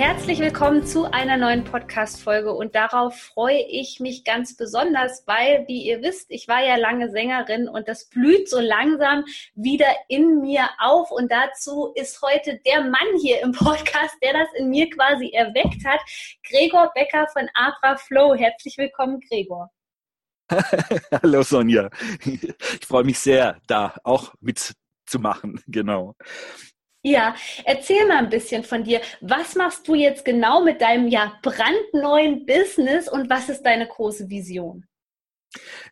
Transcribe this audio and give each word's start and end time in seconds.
Herzlich 0.00 0.38
willkommen 0.38 0.86
zu 0.86 1.12
einer 1.12 1.36
neuen 1.36 1.62
Podcast-Folge 1.62 2.54
und 2.54 2.74
darauf 2.74 3.14
freue 3.14 3.60
ich 3.68 4.00
mich 4.00 4.24
ganz 4.24 4.56
besonders, 4.56 5.24
weil, 5.26 5.64
wie 5.68 5.82
ihr 5.86 6.00
wisst, 6.00 6.30
ich 6.30 6.48
war 6.48 6.64
ja 6.64 6.76
lange 6.76 7.10
Sängerin 7.10 7.68
und 7.68 7.86
das 7.86 8.08
blüht 8.08 8.48
so 8.48 8.60
langsam 8.60 9.26
wieder 9.54 9.94
in 10.08 10.40
mir 10.40 10.70
auf 10.78 11.10
und 11.10 11.30
dazu 11.30 11.92
ist 11.96 12.22
heute 12.22 12.58
der 12.64 12.80
Mann 12.80 13.18
hier 13.20 13.42
im 13.42 13.52
Podcast, 13.52 14.16
der 14.22 14.32
das 14.32 14.48
in 14.56 14.70
mir 14.70 14.88
quasi 14.88 15.32
erweckt 15.34 15.84
hat, 15.84 16.00
Gregor 16.48 16.90
Becker 16.94 17.26
von 17.34 17.50
Abra 17.52 17.98
Flow. 17.98 18.34
Herzlich 18.34 18.78
willkommen, 18.78 19.20
Gregor. 19.28 19.70
Hallo 21.22 21.42
Sonja. 21.42 21.90
Ich 22.24 22.86
freue 22.86 23.04
mich 23.04 23.18
sehr, 23.18 23.58
da 23.66 23.94
auch 24.02 24.32
mitzumachen, 24.40 25.62
genau. 25.66 26.16
Ja, 27.02 27.34
erzähl 27.64 28.06
mal 28.06 28.18
ein 28.18 28.28
bisschen 28.28 28.62
von 28.62 28.84
dir. 28.84 29.00
Was 29.22 29.54
machst 29.54 29.88
du 29.88 29.94
jetzt 29.94 30.24
genau 30.24 30.62
mit 30.62 30.82
deinem 30.82 31.08
ja 31.08 31.32
brandneuen 31.42 32.44
Business 32.44 33.08
und 33.08 33.30
was 33.30 33.48
ist 33.48 33.62
deine 33.62 33.86
große 33.86 34.28
Vision? 34.28 34.84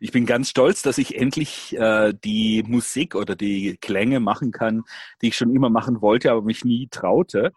Ich 0.01 0.13
bin 0.13 0.27
ganz 0.27 0.51
stolz, 0.51 0.83
dass 0.83 0.99
ich 0.99 1.17
endlich 1.17 1.77
äh, 1.77 2.13
die 2.25 2.63
Musik 2.67 3.15
oder 3.15 3.35
die 3.35 3.77
Klänge 3.81 4.21
machen 4.21 4.53
kann, 4.53 4.85
die 5.21 5.29
ich 5.29 5.37
schon 5.37 5.55
immer 5.55 5.71
machen 5.71 6.01
wollte, 6.01 6.31
aber 6.31 6.43
mich 6.43 6.65
nie 6.65 6.89
traute. 6.91 7.53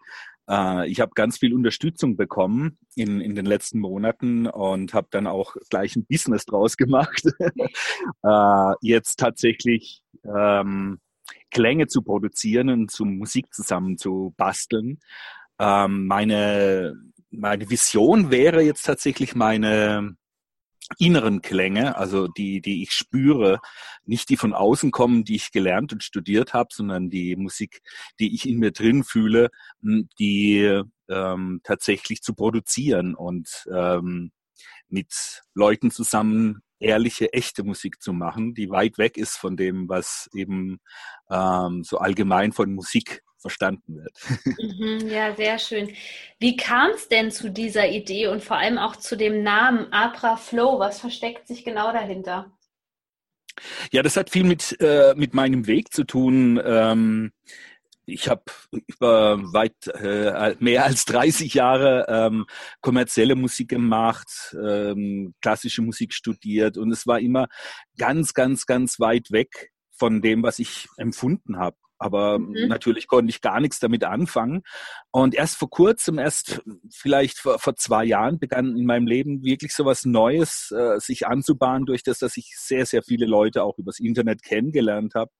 Äh, 0.48 0.88
ich 0.88 1.00
habe 1.00 1.12
ganz 1.14 1.38
viel 1.38 1.54
Unterstützung 1.54 2.16
bekommen 2.16 2.78
in, 2.96 3.20
in 3.20 3.34
den 3.34 3.46
letzten 3.46 3.78
Monaten 3.78 4.46
und 4.46 4.94
habe 4.94 5.08
dann 5.10 5.26
auch 5.26 5.54
gleich 5.70 5.94
ein 5.94 6.06
Business 6.06 6.44
draus 6.44 6.76
gemacht. 6.76 7.22
äh, 8.22 8.72
jetzt 8.80 9.20
tatsächlich 9.20 10.02
ähm, 10.24 10.98
Klänge 11.50 11.86
zu 11.86 12.02
produzieren 12.02 12.68
und 12.68 12.90
zu 12.90 13.04
Musik 13.04 13.52
zusammen 13.52 13.98
zu 13.98 14.34
basteln. 14.36 15.00
Ähm, 15.58 16.06
meine, 16.06 16.94
meine 17.30 17.70
Vision 17.70 18.30
wäre 18.30 18.62
jetzt 18.62 18.84
tatsächlich 18.84 19.34
meine 19.34 20.16
inneren 20.98 21.42
Klänge, 21.42 21.96
also 21.96 22.28
die, 22.28 22.60
die 22.60 22.82
ich 22.82 22.92
spüre, 22.92 23.60
nicht 24.04 24.28
die 24.28 24.36
von 24.36 24.52
außen 24.52 24.90
kommen, 24.90 25.24
die 25.24 25.36
ich 25.36 25.52
gelernt 25.52 25.92
und 25.92 26.02
studiert 26.02 26.54
habe, 26.54 26.68
sondern 26.72 27.08
die 27.08 27.36
Musik, 27.36 27.82
die 28.18 28.34
ich 28.34 28.48
in 28.48 28.58
mir 28.58 28.72
drin 28.72 29.04
fühle, 29.04 29.50
die 29.80 30.82
ähm, 31.08 31.60
tatsächlich 31.62 32.22
zu 32.22 32.34
produzieren 32.34 33.14
und 33.14 33.66
ähm, 33.72 34.32
mit 34.88 35.42
Leuten 35.54 35.90
zusammen 35.90 36.62
ehrliche, 36.82 37.32
echte 37.32 37.64
Musik 37.64 38.02
zu 38.02 38.12
machen, 38.12 38.54
die 38.54 38.70
weit 38.70 38.98
weg 38.98 39.16
ist 39.16 39.36
von 39.36 39.56
dem, 39.56 39.88
was 39.88 40.28
eben 40.34 40.80
ähm, 41.30 41.82
so 41.84 41.98
allgemein 41.98 42.52
von 42.52 42.72
Musik 42.72 43.22
verstanden 43.38 43.96
wird. 43.96 44.16
Mhm, 44.62 45.08
ja, 45.08 45.34
sehr 45.34 45.58
schön. 45.58 45.92
Wie 46.38 46.56
kam 46.56 46.90
es 46.90 47.08
denn 47.08 47.30
zu 47.30 47.50
dieser 47.50 47.88
Idee 47.88 48.28
und 48.28 48.42
vor 48.42 48.56
allem 48.56 48.78
auch 48.78 48.96
zu 48.96 49.16
dem 49.16 49.42
Namen 49.42 49.92
Abra 49.92 50.36
Flow? 50.36 50.78
Was 50.78 51.00
versteckt 51.00 51.48
sich 51.48 51.64
genau 51.64 51.92
dahinter? 51.92 52.52
Ja, 53.90 54.02
das 54.02 54.16
hat 54.16 54.30
viel 54.30 54.44
mit, 54.44 54.76
äh, 54.80 55.14
mit 55.16 55.34
meinem 55.34 55.66
Weg 55.66 55.92
zu 55.92 56.04
tun. 56.04 56.60
Ähm, 56.64 57.32
ich 58.06 58.28
habe 58.28 58.42
über 58.70 59.38
weit 59.52 59.86
äh, 59.86 60.56
mehr 60.58 60.84
als 60.84 61.04
30 61.04 61.54
Jahre 61.54 62.06
ähm, 62.08 62.46
kommerzielle 62.80 63.34
Musik 63.34 63.68
gemacht, 63.70 64.56
ähm, 64.62 65.34
klassische 65.40 65.82
Musik 65.82 66.12
studiert 66.12 66.78
und 66.78 66.90
es 66.92 67.06
war 67.06 67.20
immer 67.20 67.48
ganz, 67.98 68.34
ganz, 68.34 68.66
ganz 68.66 68.98
weit 69.00 69.30
weg 69.30 69.70
von 69.92 70.20
dem, 70.20 70.42
was 70.42 70.58
ich 70.58 70.88
empfunden 70.96 71.58
habe. 71.58 71.76
Aber 72.02 72.40
mhm. 72.40 72.66
natürlich 72.66 73.06
konnte 73.06 73.30
ich 73.30 73.40
gar 73.40 73.60
nichts 73.60 73.78
damit 73.78 74.02
anfangen. 74.02 74.62
Und 75.12 75.36
erst 75.36 75.56
vor 75.56 75.70
kurzem, 75.70 76.18
erst 76.18 76.60
vielleicht 76.90 77.38
vor, 77.38 77.60
vor 77.60 77.76
zwei 77.76 78.04
Jahren, 78.04 78.40
begann 78.40 78.76
in 78.76 78.86
meinem 78.86 79.06
Leben 79.06 79.44
wirklich 79.44 79.72
so 79.72 79.84
was 79.84 80.04
Neues 80.04 80.72
äh, 80.72 80.98
sich 80.98 81.28
anzubahnen, 81.28 81.86
durch 81.86 82.02
das, 82.02 82.18
dass 82.18 82.36
ich 82.36 82.56
sehr, 82.56 82.86
sehr 82.86 83.04
viele 83.04 83.26
Leute 83.26 83.62
auch 83.62 83.78
übers 83.78 84.00
Internet 84.00 84.42
kennengelernt 84.42 85.14
habe. 85.14 85.30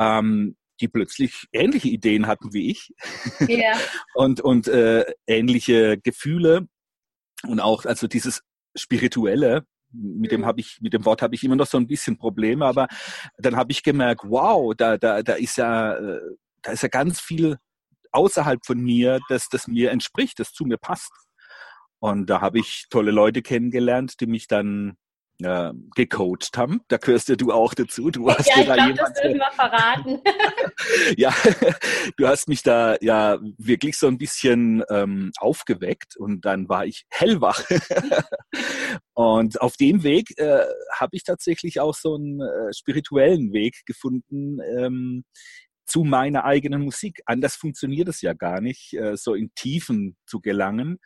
Ähm, 0.00 0.56
die 0.80 0.88
plötzlich 0.88 1.46
ähnliche 1.52 1.88
Ideen 1.88 2.26
hatten 2.26 2.52
wie 2.52 2.70
ich 2.70 2.92
ja. 3.48 3.72
und, 4.14 4.40
und 4.40 4.68
äh, 4.68 5.04
ähnliche 5.26 5.98
Gefühle 5.98 6.66
und 7.44 7.60
auch 7.60 7.84
also 7.84 8.06
dieses 8.06 8.42
spirituelle 8.76 9.64
mit 9.92 10.32
dem 10.32 10.42
mhm. 10.42 10.46
habe 10.46 10.60
ich 10.60 10.78
mit 10.80 10.92
dem 10.92 11.04
Wort 11.04 11.22
habe 11.22 11.34
ich 11.34 11.44
immer 11.44 11.56
noch 11.56 11.66
so 11.66 11.78
ein 11.78 11.86
bisschen 11.86 12.18
Probleme 12.18 12.66
aber 12.66 12.88
dann 13.38 13.56
habe 13.56 13.72
ich 13.72 13.82
gemerkt 13.82 14.22
wow 14.24 14.74
da 14.76 14.98
da 14.98 15.22
da 15.22 15.34
ist 15.34 15.56
ja 15.56 15.94
äh, 15.94 16.20
da 16.62 16.72
ist 16.72 16.82
ja 16.82 16.88
ganz 16.88 17.20
viel 17.20 17.56
außerhalb 18.12 18.64
von 18.64 18.80
mir 18.80 19.20
dass 19.28 19.48
das 19.48 19.66
mir 19.66 19.90
entspricht 19.90 20.38
das 20.38 20.52
zu 20.52 20.64
mir 20.64 20.78
passt 20.78 21.12
und 21.98 22.28
da 22.28 22.40
habe 22.40 22.58
ich 22.58 22.86
tolle 22.90 23.10
Leute 23.10 23.42
kennengelernt 23.42 24.20
die 24.20 24.26
mich 24.26 24.48
dann 24.48 24.96
äh, 25.42 25.72
gecoacht 25.94 26.56
haben. 26.56 26.80
Da 26.88 26.96
gehörst 26.96 27.28
ja 27.28 27.36
du 27.36 27.52
auch 27.52 27.74
dazu. 27.74 28.10
Du 28.10 28.30
hast 28.30 28.48
ja, 28.48 28.60
ich 28.60 28.64
glaube, 28.64 28.94
das 28.94 29.12
dürfen 29.14 29.38
wir 29.38 29.50
verraten. 29.52 30.20
ja, 31.16 31.34
du 32.16 32.26
hast 32.26 32.48
mich 32.48 32.62
da 32.62 32.96
ja 33.00 33.38
wirklich 33.58 33.98
so 33.98 34.06
ein 34.06 34.18
bisschen 34.18 34.82
ähm, 34.90 35.32
aufgeweckt 35.38 36.16
und 36.16 36.44
dann 36.44 36.68
war 36.68 36.86
ich 36.86 37.04
hellwach. 37.10 37.62
und 39.14 39.60
auf 39.60 39.76
dem 39.76 40.02
Weg 40.02 40.38
äh, 40.38 40.64
habe 40.94 41.16
ich 41.16 41.24
tatsächlich 41.24 41.80
auch 41.80 41.94
so 41.94 42.14
einen 42.14 42.40
äh, 42.40 42.72
spirituellen 42.74 43.52
Weg 43.52 43.82
gefunden. 43.86 44.58
Ähm, 44.78 45.24
zu 45.86 46.02
meiner 46.02 46.44
eigenen 46.44 46.82
Musik. 46.82 47.20
Anders 47.26 47.54
funktioniert 47.54 48.08
es 48.08 48.20
ja 48.20 48.32
gar 48.32 48.60
nicht, 48.60 48.94
äh, 48.94 49.16
so 49.16 49.34
in 49.34 49.52
Tiefen 49.54 50.16
zu 50.26 50.40
gelangen. 50.40 50.98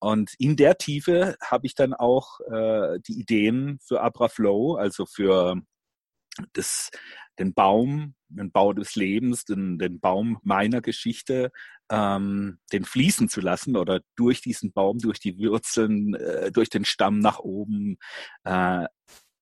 Und 0.00 0.34
in 0.38 0.56
der 0.56 0.78
Tiefe 0.78 1.36
habe 1.42 1.66
ich 1.66 1.74
dann 1.74 1.94
auch 1.94 2.40
äh, 2.40 2.98
die 3.06 3.18
Ideen 3.18 3.78
für 3.82 4.00
Abraflow, 4.00 4.76
also 4.76 5.06
für 5.06 5.60
das, 6.52 6.90
den 7.38 7.54
Baum, 7.54 8.14
den 8.28 8.52
Bau 8.52 8.72
des 8.72 8.94
Lebens, 8.94 9.44
den, 9.44 9.78
den 9.78 10.00
Baum 10.00 10.38
meiner 10.42 10.80
Geschichte, 10.80 11.50
ähm, 11.90 12.58
den 12.72 12.84
fließen 12.84 13.28
zu 13.28 13.40
lassen 13.40 13.76
oder 13.76 14.00
durch 14.16 14.40
diesen 14.40 14.72
Baum, 14.72 14.98
durch 14.98 15.18
die 15.18 15.38
Wurzeln, 15.38 16.14
äh, 16.14 16.52
durch 16.52 16.68
den 16.68 16.84
Stamm 16.84 17.18
nach 17.18 17.38
oben 17.38 17.98
äh, 18.44 18.86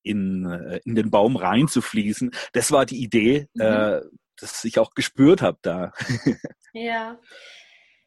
in, 0.03 0.47
äh, 0.47 0.81
in 0.85 0.95
den 0.95 1.11
Baum 1.11 1.37
reinzufließen. 1.37 2.31
Das 2.53 2.71
war 2.71 2.87
die 2.87 3.03
Idee, 3.03 3.49
mhm. 3.55 3.61
äh, 3.61 4.01
dass 4.39 4.65
ich 4.65 4.79
auch 4.79 4.95
gespürt 4.95 5.43
habe 5.43 5.59
da. 5.63 5.93
Ja. 6.73 7.19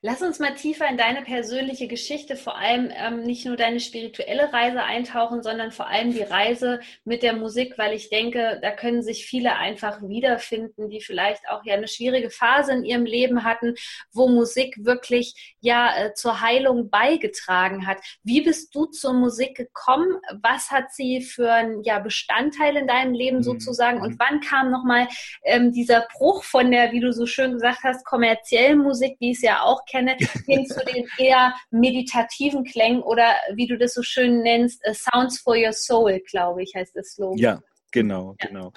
Lass 0.02 0.22
uns 0.22 0.40
mal 0.40 0.56
tiefer 0.56 0.88
in 0.88 0.96
deine 0.96 1.24
persönliche 1.24 1.90
Geschichte, 1.90 2.38
vor 2.38 2.58
allem 2.58 2.90
ähm, 2.96 3.24
nicht 3.24 3.46
nur 3.46 3.58
deine 3.58 3.82
spirituelle 3.82 4.54
Reise 4.54 4.82
eintauchen, 4.82 5.44
sondern 5.44 5.74
vor 5.74 5.88
allem 5.88 6.14
die 6.14 6.22
Reise 6.22 6.80
mit 7.04 7.22
der 7.22 7.34
Musik, 7.34 7.74
weil 7.78 7.94
ich 7.94 8.10
denke, 8.10 8.60
da 8.62 8.72
können 8.72 9.04
sich 9.04 9.26
viele 9.26 9.58
einfach 9.58 10.02
wiederfinden, 10.02 10.90
die 10.90 11.02
vielleicht 11.02 11.50
auch 11.50 11.66
ja 11.66 11.74
eine 11.74 11.90
schwierige 11.90 12.30
Phase 12.30 12.72
in 12.72 12.86
ihrem 12.86 13.04
Leben 13.04 13.44
hatten, 13.44 13.76
wo 14.14 14.30
Musik 14.30 14.78
wirklich 14.86 15.58
ja 15.60 15.94
äh, 15.98 16.14
zur 16.14 16.40
Heilung 16.40 16.90
beigetragen 16.90 17.86
hat. 17.86 17.98
Wie 18.24 18.40
bist 18.40 18.74
du 18.74 18.86
zur 18.86 19.12
Musik 19.12 19.58
gekommen? 19.58 20.16
Was 20.42 20.72
hat 20.72 20.94
sie 20.94 21.20
für 21.20 21.52
ein 21.52 21.84
ja, 21.84 22.00
Bestandteil 22.00 22.78
in 22.78 22.88
deinem 22.88 23.14
Leben 23.14 23.40
mhm. 23.40 23.44
sozusagen? 23.44 24.02
Und 24.02 24.18
wann 24.18 24.40
kam 24.40 24.72
nochmal 24.72 25.10
ähm, 25.44 25.74
dieser 25.74 26.08
Bruch 26.14 26.46
von 26.46 26.72
der, 26.72 26.94
wie 26.94 27.02
du 27.02 27.12
so 27.12 27.26
schön 27.26 27.52
gesagt 27.52 27.80
hast, 27.84 28.06
kommerziellen 28.06 28.80
Musik, 28.80 29.18
wie 29.20 29.32
es 29.32 29.42
ja 29.42 29.64
auch 29.64 29.84
kenne, 29.90 30.16
hin 30.46 30.66
zu 30.66 30.84
den 30.86 31.08
eher 31.18 31.54
meditativen 31.72 32.64
Klängen 32.64 33.02
oder 33.02 33.36
wie 33.56 33.68
du 33.68 33.78
das 33.78 33.94
so 33.94 34.04
schön 34.04 34.42
nennst, 34.42 34.82
uh, 34.88 34.94
Sounds 34.94 35.40
for 35.40 35.56
Your 35.56 35.74
Soul, 35.74 36.22
glaube 36.30 36.64
ich, 36.64 36.74
heißt 36.76 36.96
das 36.96 37.14
Slogan. 37.14 37.38
Ja, 37.38 37.60
genau, 37.92 38.36
ja. 38.40 38.48
genau. 38.48 38.74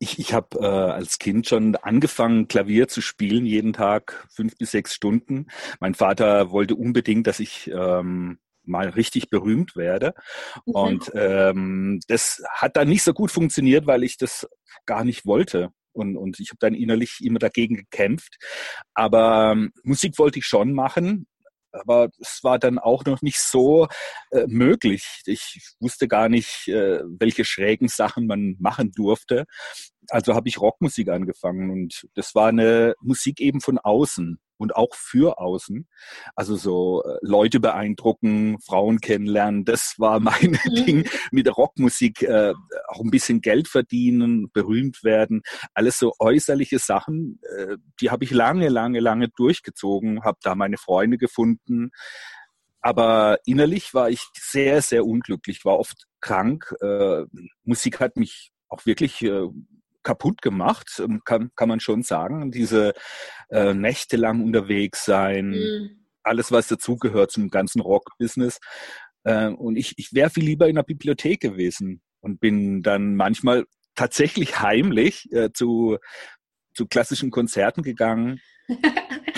Ich, 0.00 0.20
ich 0.20 0.32
habe 0.32 0.58
äh, 0.60 0.64
als 0.64 1.18
Kind 1.18 1.48
schon 1.48 1.74
angefangen, 1.74 2.46
Klavier 2.46 2.86
zu 2.86 3.00
spielen, 3.00 3.44
jeden 3.44 3.72
Tag 3.72 4.28
fünf 4.30 4.56
bis 4.56 4.70
sechs 4.70 4.94
Stunden. 4.94 5.48
Mein 5.80 5.94
Vater 5.94 6.52
wollte 6.52 6.76
unbedingt, 6.76 7.26
dass 7.26 7.40
ich 7.40 7.68
ähm, 7.68 8.38
mal 8.68 8.90
richtig 8.90 9.30
berühmt 9.30 9.74
werde. 9.74 10.14
Mhm. 10.66 10.74
Und 10.74 11.12
ähm, 11.14 12.00
das 12.06 12.42
hat 12.52 12.76
dann 12.76 12.88
nicht 12.88 13.02
so 13.02 13.12
gut 13.12 13.32
funktioniert, 13.32 13.86
weil 13.86 14.04
ich 14.04 14.18
das 14.18 14.48
gar 14.86 15.04
nicht 15.04 15.26
wollte. 15.26 15.70
Und, 15.92 16.16
und 16.16 16.38
ich 16.40 16.50
habe 16.50 16.58
dann 16.60 16.74
innerlich 16.74 17.18
immer 17.22 17.38
dagegen 17.38 17.76
gekämpft. 17.76 18.36
Aber 18.94 19.52
ähm, 19.52 19.72
Musik 19.82 20.18
wollte 20.18 20.38
ich 20.38 20.46
schon 20.46 20.72
machen. 20.72 21.26
aber 21.72 22.08
es 22.20 22.40
war 22.42 22.58
dann 22.58 22.78
auch 22.78 23.04
noch 23.04 23.22
nicht 23.22 23.40
so 23.40 23.88
äh, 24.30 24.46
möglich. 24.46 25.22
Ich 25.26 25.74
wusste 25.80 26.08
gar 26.08 26.28
nicht, 26.28 26.68
äh, 26.68 27.00
welche 27.18 27.44
schrägen 27.44 27.88
Sachen 27.88 28.26
man 28.26 28.56
machen 28.58 28.92
durfte. 28.92 29.44
Also 30.08 30.34
habe 30.34 30.48
ich 30.48 30.60
Rockmusik 30.60 31.08
angefangen 31.08 31.70
und 31.70 32.08
das 32.14 32.34
war 32.34 32.48
eine 32.48 32.94
Musik 33.00 33.40
eben 33.40 33.60
von 33.60 33.78
außen 33.78 34.38
und 34.58 34.76
auch 34.76 34.94
für 34.94 35.38
außen. 35.38 35.88
Also 36.34 36.56
so 36.56 37.02
äh, 37.04 37.16
Leute 37.22 37.60
beeindrucken, 37.60 38.58
Frauen 38.60 39.00
kennenlernen, 39.00 39.64
das 39.64 39.94
war 39.98 40.20
mein 40.20 40.58
mhm. 40.64 40.84
Ding 40.84 41.08
mit 41.30 41.46
der 41.46 41.54
Rockmusik. 41.54 42.22
Äh, 42.22 42.52
auch 42.88 43.00
ein 43.00 43.10
bisschen 43.10 43.40
Geld 43.40 43.68
verdienen, 43.68 44.50
berühmt 44.52 45.02
werden, 45.04 45.42
alles 45.74 45.98
so 45.98 46.12
äußerliche 46.18 46.78
Sachen, 46.78 47.40
äh, 47.56 47.76
die 48.00 48.10
habe 48.10 48.24
ich 48.24 48.30
lange, 48.30 48.68
lange, 48.68 49.00
lange 49.00 49.28
durchgezogen, 49.28 50.24
habe 50.24 50.38
da 50.42 50.54
meine 50.54 50.76
Freunde 50.76 51.18
gefunden. 51.18 51.90
Aber 52.80 53.38
innerlich 53.44 53.92
war 53.94 54.08
ich 54.10 54.20
sehr, 54.34 54.82
sehr 54.82 55.04
unglücklich, 55.04 55.64
war 55.64 55.78
oft 55.78 56.06
krank. 56.20 56.74
Äh, 56.80 57.24
Musik 57.64 58.00
hat 58.00 58.16
mich 58.16 58.52
auch 58.68 58.86
wirklich 58.86 59.22
äh, 59.22 59.48
kaputt 60.02 60.42
gemacht, 60.42 61.00
ähm, 61.00 61.22
kann, 61.24 61.50
kann 61.56 61.68
man 61.68 61.80
schon 61.80 62.02
sagen. 62.02 62.50
Diese 62.50 62.92
äh, 63.50 63.74
nächtelang 63.74 64.42
unterwegs 64.42 65.04
sein, 65.04 65.50
mhm. 65.50 66.06
alles, 66.22 66.52
was 66.52 66.68
dazugehört 66.68 67.30
zum 67.30 67.50
ganzen 67.50 67.80
Rock-Business. 67.80 68.58
Äh, 69.24 69.48
und 69.48 69.76
ich, 69.76 69.94
ich 69.96 70.12
wäre 70.12 70.30
viel 70.30 70.44
lieber 70.44 70.68
in 70.68 70.76
der 70.76 70.82
Bibliothek 70.82 71.40
gewesen 71.40 72.00
und 72.20 72.40
bin 72.40 72.82
dann 72.82 73.16
manchmal 73.16 73.64
tatsächlich 73.94 74.60
heimlich 74.60 75.30
äh, 75.32 75.50
zu, 75.52 75.98
zu 76.74 76.86
klassischen 76.86 77.30
Konzerten 77.30 77.82
gegangen. 77.82 78.40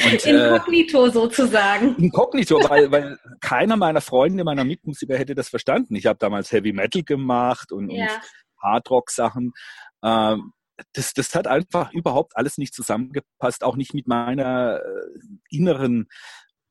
Und, 0.02 0.24
äh, 0.24 0.54
inkognito 0.54 1.06
äh, 1.06 1.10
sozusagen. 1.10 1.94
Inkognito, 1.96 2.56
weil, 2.70 2.90
weil 2.90 3.18
keiner 3.40 3.76
meiner 3.76 4.00
Freunde, 4.00 4.44
meiner 4.44 4.64
Mitmusiker 4.64 5.16
hätte 5.16 5.34
das 5.34 5.50
verstanden. 5.50 5.94
Ich 5.94 6.06
habe 6.06 6.18
damals 6.18 6.50
Heavy 6.52 6.72
Metal 6.72 7.02
gemacht 7.02 7.70
und, 7.70 7.90
ja. 7.90 8.04
und 8.04 8.20
Hardrock-Sachen. 8.62 9.52
Ähm, 10.02 10.52
das, 10.92 11.12
das 11.12 11.34
hat 11.34 11.46
einfach 11.46 11.92
überhaupt 11.92 12.36
alles 12.36 12.58
nicht 12.58 12.74
zusammengepasst, 12.74 13.64
auch 13.64 13.76
nicht 13.76 13.94
mit 13.94 14.06
meiner 14.06 14.80
äh, 14.80 15.20
inneren 15.50 16.08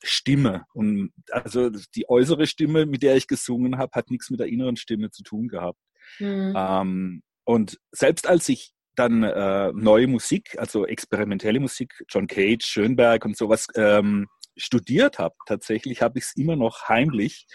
Stimme. 0.04 0.66
Und 0.74 1.12
also 1.32 1.70
die 1.96 2.10
äußere 2.10 2.48
Stimme, 2.48 2.86
mit 2.86 3.04
der 3.04 3.16
ich 3.16 3.28
gesungen 3.28 3.78
habe, 3.78 3.92
hat 3.94 4.10
nichts 4.10 4.30
mit 4.30 4.40
der 4.40 4.48
inneren 4.48 4.78
Stimme 4.78 5.12
zu 5.12 5.24
tun 5.24 5.48
gehabt. 5.48 5.80
Mhm. 6.20 6.54
Ähm, 6.56 7.24
und 7.44 7.78
selbst 7.92 8.28
als 8.28 8.50
ich 8.50 8.74
dann 8.96 9.24
äh, 9.24 9.72
neue 9.74 10.08
Musik, 10.08 10.58
also 10.60 10.86
experimentelle 10.86 11.60
Musik, 11.60 12.04
John 12.10 12.28
Cage, 12.28 12.66
Schönberg 12.66 13.26
und 13.26 13.38
sowas 13.38 13.68
ähm, 13.76 14.28
studiert 14.60 15.20
habe, 15.20 15.36
tatsächlich 15.48 16.02
habe 16.02 16.20
ich 16.20 16.26
es 16.26 16.36
immer 16.36 16.56
noch 16.56 16.90
heimlich 16.90 17.48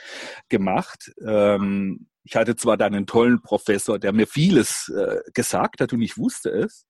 gemacht. 0.49 1.13
Ähm, 1.27 2.09
ich 2.25 2.37
hatte 2.37 2.57
zwar 2.57 2.77
dann 2.77 2.95
einen 2.95 3.07
tollen 3.07 3.43
Professor, 3.43 3.99
der 3.99 4.13
mir 4.13 4.27
vieles 4.27 4.89
äh, 4.89 5.21
gesagt 5.35 5.81
hat 5.81 5.93
und 5.93 6.03
ich 6.03 6.17
wusste 6.17 6.51
es. 6.51 6.87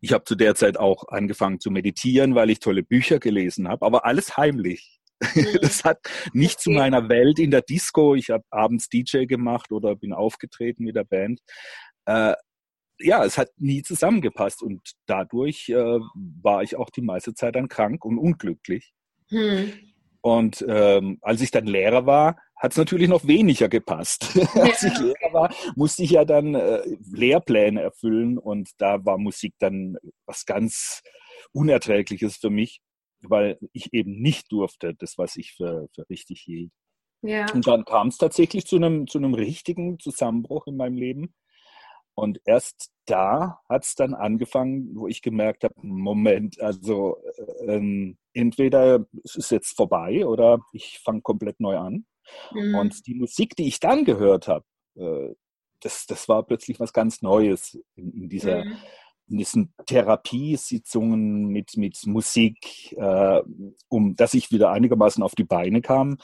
Ich 0.00 0.12
habe 0.12 0.24
zu 0.24 0.34
der 0.34 0.54
Zeit 0.54 0.76
auch 0.76 1.08
angefangen 1.08 1.60
zu 1.60 1.70
meditieren, 1.70 2.34
weil 2.34 2.50
ich 2.50 2.58
tolle 2.58 2.82
Bücher 2.82 3.18
gelesen 3.18 3.68
habe, 3.68 3.86
aber 3.86 4.04
alles 4.04 4.36
heimlich. 4.36 4.98
Mhm. 5.34 5.46
Das 5.62 5.84
hat 5.84 5.98
nicht 6.32 6.56
okay. 6.56 6.62
zu 6.62 6.70
meiner 6.70 7.08
Welt 7.08 7.38
in 7.38 7.50
der 7.50 7.62
Disco. 7.62 8.14
Ich 8.14 8.30
habe 8.30 8.44
abends 8.50 8.88
DJ 8.88 9.24
gemacht 9.26 9.72
oder 9.72 9.94
bin 9.94 10.12
aufgetreten 10.12 10.84
mit 10.84 10.96
der 10.96 11.04
Band. 11.04 11.40
Äh, 12.06 12.34
ja, 12.98 13.24
es 13.24 13.38
hat 13.38 13.50
nie 13.56 13.82
zusammengepasst 13.82 14.62
und 14.62 14.80
dadurch 15.06 15.68
äh, 15.68 16.00
war 16.42 16.62
ich 16.62 16.76
auch 16.76 16.90
die 16.90 17.02
meiste 17.02 17.34
Zeit 17.34 17.56
dann 17.56 17.68
krank 17.68 18.04
und 18.04 18.18
unglücklich. 18.18 18.92
Hm. 19.32 19.72
Und 20.20 20.64
ähm, 20.68 21.18
als 21.20 21.40
ich 21.40 21.50
dann 21.50 21.66
Lehrer 21.66 22.06
war, 22.06 22.36
hat 22.56 22.70
es 22.70 22.78
natürlich 22.78 23.08
noch 23.08 23.26
weniger 23.26 23.68
gepasst. 23.68 24.36
Ja. 24.36 24.46
Als 24.54 24.84
ich 24.84 24.96
Lehrer 25.00 25.32
war, 25.32 25.54
musste 25.74 26.04
ich 26.04 26.12
ja 26.12 26.24
dann 26.24 26.54
äh, 26.54 26.80
Lehrpläne 27.10 27.82
erfüllen 27.82 28.38
und 28.38 28.70
da 28.78 29.04
war 29.04 29.18
Musik 29.18 29.54
dann 29.58 29.96
was 30.26 30.46
ganz 30.46 31.02
Unerträgliches 31.52 32.36
für 32.36 32.50
mich, 32.50 32.80
weil 33.22 33.58
ich 33.72 33.92
eben 33.92 34.22
nicht 34.22 34.52
durfte, 34.52 34.94
das, 34.94 35.18
was 35.18 35.34
ich 35.34 35.54
für, 35.54 35.88
für 35.92 36.08
richtig 36.08 36.40
hielt. 36.42 36.70
Ja. 37.22 37.46
Und 37.52 37.66
dann 37.66 37.84
kam 37.84 38.08
es 38.08 38.16
tatsächlich 38.16 38.64
zu 38.66 38.76
einem, 38.76 39.08
zu 39.08 39.18
einem 39.18 39.34
richtigen 39.34 39.98
Zusammenbruch 39.98 40.68
in 40.68 40.76
meinem 40.76 40.96
Leben. 40.96 41.34
Und 42.14 42.40
erst 42.44 42.90
da 43.06 43.58
hat 43.68 43.84
es 43.84 43.94
dann 43.94 44.14
angefangen, 44.14 44.94
wo 44.94 45.08
ich 45.08 45.22
gemerkt 45.22 45.64
habe, 45.64 45.74
Moment, 45.82 46.60
also 46.60 47.16
äh, 47.66 47.76
ähm, 47.76 48.18
entweder 48.34 49.06
es 49.24 49.36
ist 49.36 49.50
jetzt 49.50 49.76
vorbei 49.76 50.26
oder 50.26 50.58
ich 50.72 51.00
fange 51.02 51.22
komplett 51.22 51.58
neu 51.60 51.78
an. 51.78 52.06
Mhm. 52.52 52.74
Und 52.74 53.06
die 53.06 53.14
Musik, 53.14 53.56
die 53.56 53.66
ich 53.66 53.80
dann 53.80 54.04
gehört 54.04 54.48
habe, 54.48 54.64
äh, 54.96 55.34
das, 55.80 56.06
das 56.06 56.28
war 56.28 56.44
plötzlich 56.44 56.78
was 56.80 56.92
ganz 56.92 57.22
Neues 57.22 57.78
in, 57.96 58.12
in 58.12 58.28
dieser, 58.28 58.64
mhm. 58.64 58.76
in 59.28 59.38
diesen 59.38 59.74
Therapiesitzungen 59.86 61.48
mit, 61.48 61.76
mit 61.76 61.98
Musik, 62.06 62.92
äh, 62.92 63.42
um 63.88 64.14
dass 64.16 64.34
ich 64.34 64.52
wieder 64.52 64.70
einigermaßen 64.70 65.22
auf 65.22 65.34
die 65.34 65.44
Beine 65.44 65.80
kam, 65.80 66.18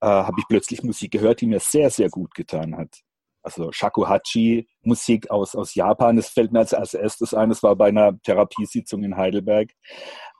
äh, 0.00 0.06
habe 0.06 0.36
ich 0.38 0.46
plötzlich 0.48 0.82
Musik 0.82 1.10
gehört, 1.12 1.40
die 1.40 1.46
mir 1.46 1.60
sehr, 1.60 1.90
sehr 1.90 2.08
gut 2.08 2.34
getan 2.34 2.76
hat. 2.76 3.00
Also 3.42 3.72
Shakuhachi 3.72 4.68
Musik 4.82 5.30
aus, 5.30 5.54
aus 5.54 5.74
Japan, 5.74 6.16
das 6.16 6.28
fällt 6.28 6.52
mir 6.52 6.60
als, 6.60 6.74
als 6.74 6.94
erstes 6.94 7.34
ein, 7.34 7.48
das 7.48 7.62
war 7.62 7.76
bei 7.76 7.88
einer 7.88 8.20
Therapiesitzung 8.22 9.02
in 9.02 9.16
Heidelberg. 9.16 9.72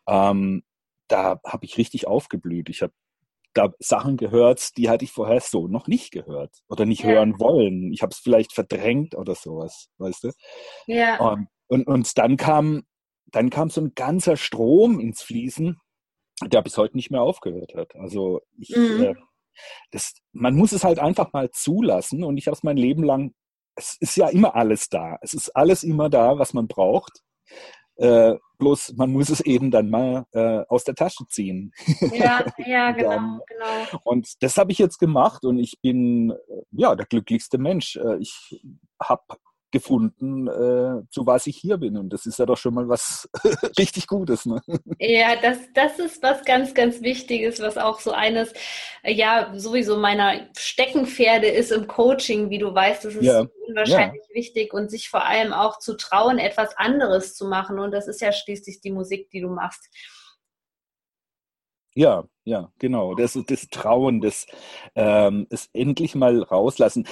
Ähm, 0.09 0.63
da 1.09 1.41
habe 1.45 1.65
ich 1.65 1.79
richtig 1.79 2.07
aufgeblüht. 2.07 2.69
Ich 2.69 2.83
habe 2.83 2.93
da 3.55 3.73
Sachen 3.81 4.17
gehört, 4.17 4.77
die 4.77 4.89
hatte 4.89 5.05
ich 5.05 5.11
vorher 5.11 5.41
so 5.41 5.67
noch 5.67 5.89
nicht 5.89 6.13
gehört 6.13 6.55
oder 6.69 6.87
nicht 6.87 7.03
ja. 7.03 7.11
hören 7.11 7.41
wollen. 7.41 7.93
Ich 7.93 8.03
habe 8.03 8.13
es 8.13 8.19
vielleicht 8.19 8.53
verdrängt 8.53 9.17
oder 9.17 9.35
sowas, 9.35 9.89
weißt 9.99 10.25
du? 10.25 10.31
Ja. 10.87 11.19
Und, 11.19 11.49
und, 11.67 11.87
und 11.87 12.19
dann 12.19 12.37
kam 12.37 12.85
dann 13.33 13.51
kam 13.51 13.71
so 13.71 13.81
ein 13.81 13.93
ganzer 13.95 14.37
Strom 14.37 15.01
ins 15.01 15.23
Fließen, 15.23 15.81
der 16.45 16.63
bis 16.63 16.77
heute 16.77 16.97
nicht 16.97 17.11
mehr 17.11 17.23
aufgehört 17.23 17.75
hat. 17.75 17.95
Also 17.97 18.41
ich, 18.59 18.75
mhm. 18.75 19.03
äh, 19.03 19.15
das, 19.91 20.15
man 20.33 20.55
muss 20.55 20.73
es 20.73 20.85
halt 20.85 20.99
einfach 20.99 21.33
mal 21.33 21.51
zulassen 21.51 22.25
und 22.25 22.37
ich 22.37 22.47
habe 22.47 22.57
es 22.57 22.63
mein 22.63 22.77
Leben 22.77 23.03
lang, 23.03 23.33
es 23.77 23.97
ist 24.01 24.17
ja 24.17 24.29
immer 24.29 24.55
alles 24.57 24.89
da. 24.89 25.19
Es 25.23 25.35
ist 25.35 25.51
alles 25.57 25.83
immer 25.83 26.11
da, 26.11 26.39
was 26.39 26.53
man 26.53 26.69
braucht. 26.69 27.23
Äh, 27.97 28.37
bloß 28.59 28.95
man 28.97 29.13
muss 29.13 29.29
es 29.29 29.41
eben 29.41 29.71
dann 29.71 29.91
mal 29.91 30.25
äh, 30.33 30.63
aus 30.69 30.85
der 30.85 30.95
Tasche 30.95 31.27
ziehen. 31.29 31.73
Ja, 32.13 32.45
ja, 32.59 32.91
genau, 32.93 33.11
dann, 33.11 33.41
genau. 33.47 34.01
Und 34.05 34.43
das 34.43 34.57
habe 34.57 34.73
ich 34.73 34.79
jetzt 34.79 34.99
gemacht 34.99 35.45
und 35.45 35.59
ich 35.59 35.79
bin 35.83 36.31
äh, 36.31 36.63
ja 36.71 36.95
der 36.95 37.07
glücklichste 37.07 37.59
Mensch. 37.59 37.97
Äh, 37.97 38.17
ich 38.19 38.63
habe 39.03 39.23
gefunden, 39.71 40.49
äh, 40.49 41.03
zu 41.11 41.27
was 41.27 41.47
ich 41.47 41.57
hier 41.57 41.79
bin. 41.79 41.97
Und 41.97 42.13
das 42.13 42.27
ist 42.27 42.39
ja 42.39 42.47
doch 42.47 42.57
schon 42.57 42.75
mal 42.75 42.89
was 42.89 43.29
richtig 43.79 44.07
Gutes. 44.07 44.47
Ne? 44.47 44.61
Ja, 44.99 45.37
das, 45.41 45.59
das 45.75 45.99
ist 45.99 46.23
was 46.23 46.45
ganz, 46.45 46.75
ganz 46.75 47.03
Wichtiges, 47.03 47.61
was 47.61 47.79
auch 47.79 48.01
so 48.01 48.13
eines, 48.13 48.53
äh, 49.03 49.13
ja, 49.13 49.53
sowieso 49.55 49.97
meiner 49.97 50.49
Steckenpferde 50.57 51.47
ist 51.47 51.73
im 51.73 51.87
Coaching, 51.87 52.51
wie 52.51 52.59
du 52.59 52.75
weißt. 52.75 53.05
Das 53.05 53.15
ist 53.15 53.25
ja. 53.25 53.47
unwahrscheinlich 53.69 54.23
ja. 54.29 54.35
wichtig 54.35 54.73
und 54.73 54.91
sich 54.91 55.09
vor 55.09 55.25
allem 55.25 55.53
auch 55.53 55.79
zu 55.79 55.97
trauen, 55.97 56.39
etwas 56.39 56.77
anderes 56.77 57.35
zu 57.35 57.47
machen. 57.47 57.79
Und 57.79 57.93
das 57.93 58.09
ist 58.09 58.21
ja 58.21 58.33
schließlich 58.33 58.81
die 58.81 58.93
Musik, 58.93 59.31
die 59.31 59.41
du 59.41 59.49
machst. 59.49 59.89
Ja, 61.95 62.25
ja, 62.45 62.73
genau. 62.79 63.15
Das, 63.15 63.39
das 63.47 63.69
Trauen, 63.69 64.21
das 64.21 64.47
ähm, 64.95 65.47
es 65.51 65.69
endlich 65.73 66.15
mal 66.15 66.43
rauslassen 66.43 67.07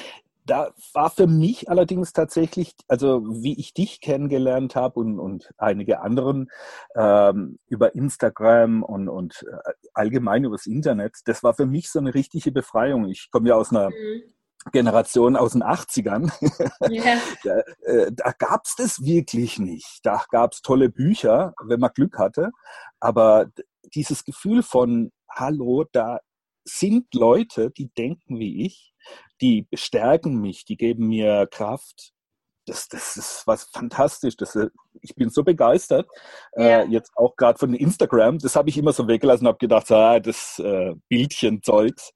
da 0.49 0.73
war 0.95 1.11
für 1.11 1.26
mich 1.26 1.71
allerdings 1.71 2.12
tatsächlich, 2.12 2.75
also 2.88 3.23
wie 3.43 3.59
ich 3.59 3.75
dich 3.75 4.00
kennengelernt 4.00 4.76
habe 4.76 4.99
und, 5.00 5.19
und 5.19 5.50
einige 5.59 6.00
anderen 6.00 6.50
ähm, 6.97 7.59
über 7.67 7.95
Instagram 7.95 8.83
und, 8.83 9.09
und 9.09 9.45
äh, 9.47 9.73
allgemein 9.93 10.45
übers 10.45 10.67
Internet, 10.67 11.19
das 11.26 11.43
war 11.43 11.55
für 11.55 11.67
mich 11.67 11.90
so 11.90 11.99
eine 11.99 12.14
richtige 12.14 12.50
Befreiung. 12.50 13.09
Ich 13.09 13.28
komme 13.31 13.50
ja 13.50 13.57
aus 13.57 13.71
einer 13.71 13.90
mhm. 13.90 14.23
Generation 14.73 15.37
aus 15.37 15.52
den 15.52 15.62
80ern. 15.62 16.33
Yeah. 16.90 17.19
da, 17.45 17.59
äh, 17.85 18.11
da 18.12 18.33
gab 18.33 18.64
es 18.64 18.75
das 18.76 19.05
wirklich 19.05 19.59
nicht. 19.59 20.00
Da 20.02 20.25
gab 20.31 20.52
es 20.52 20.62
tolle 20.62 20.88
Bücher, 20.88 21.55
wenn 21.62 21.81
man 21.81 21.90
Glück 21.95 22.19
hatte. 22.19 22.50
Aber 23.00 23.47
dieses 23.95 24.25
Gefühl 24.25 24.62
von, 24.62 25.12
hallo, 25.31 25.85
da 25.93 26.19
sind 26.69 27.13
Leute, 27.15 27.71
die 27.71 27.89
denken 27.89 28.39
wie 28.39 28.67
ich, 28.67 28.93
die 29.41 29.63
bestärken 29.63 30.41
mich, 30.41 30.65
die 30.65 30.77
geben 30.77 31.09
mir 31.09 31.47
Kraft. 31.51 32.13
Das, 32.67 32.89
das 32.89 33.17
ist 33.17 33.47
was 33.47 33.65
fantastisch. 33.65 34.37
Das, 34.37 34.55
äh, 34.55 34.69
ich 35.01 35.15
bin 35.15 35.31
so 35.31 35.43
begeistert. 35.43 36.07
Äh, 36.53 36.63
ja. 36.63 36.81
Äh, 36.83 36.89
jetzt 36.89 37.13
auch 37.17 37.35
gerade 37.37 37.59
von 37.59 37.73
Instagram. 37.73 38.39
Das 38.39 38.57
habe 38.57 38.69
ich 38.69 38.77
immer 38.77 38.93
so 38.93 39.09
weggelassen 39.09 39.47
und 39.47 39.49
habe 39.49 39.59
gedacht, 39.59 39.91
ah, 39.91 40.21
das 40.21 40.59
äh, 40.59 40.95
Bildchen-Zeugs, 41.09 42.13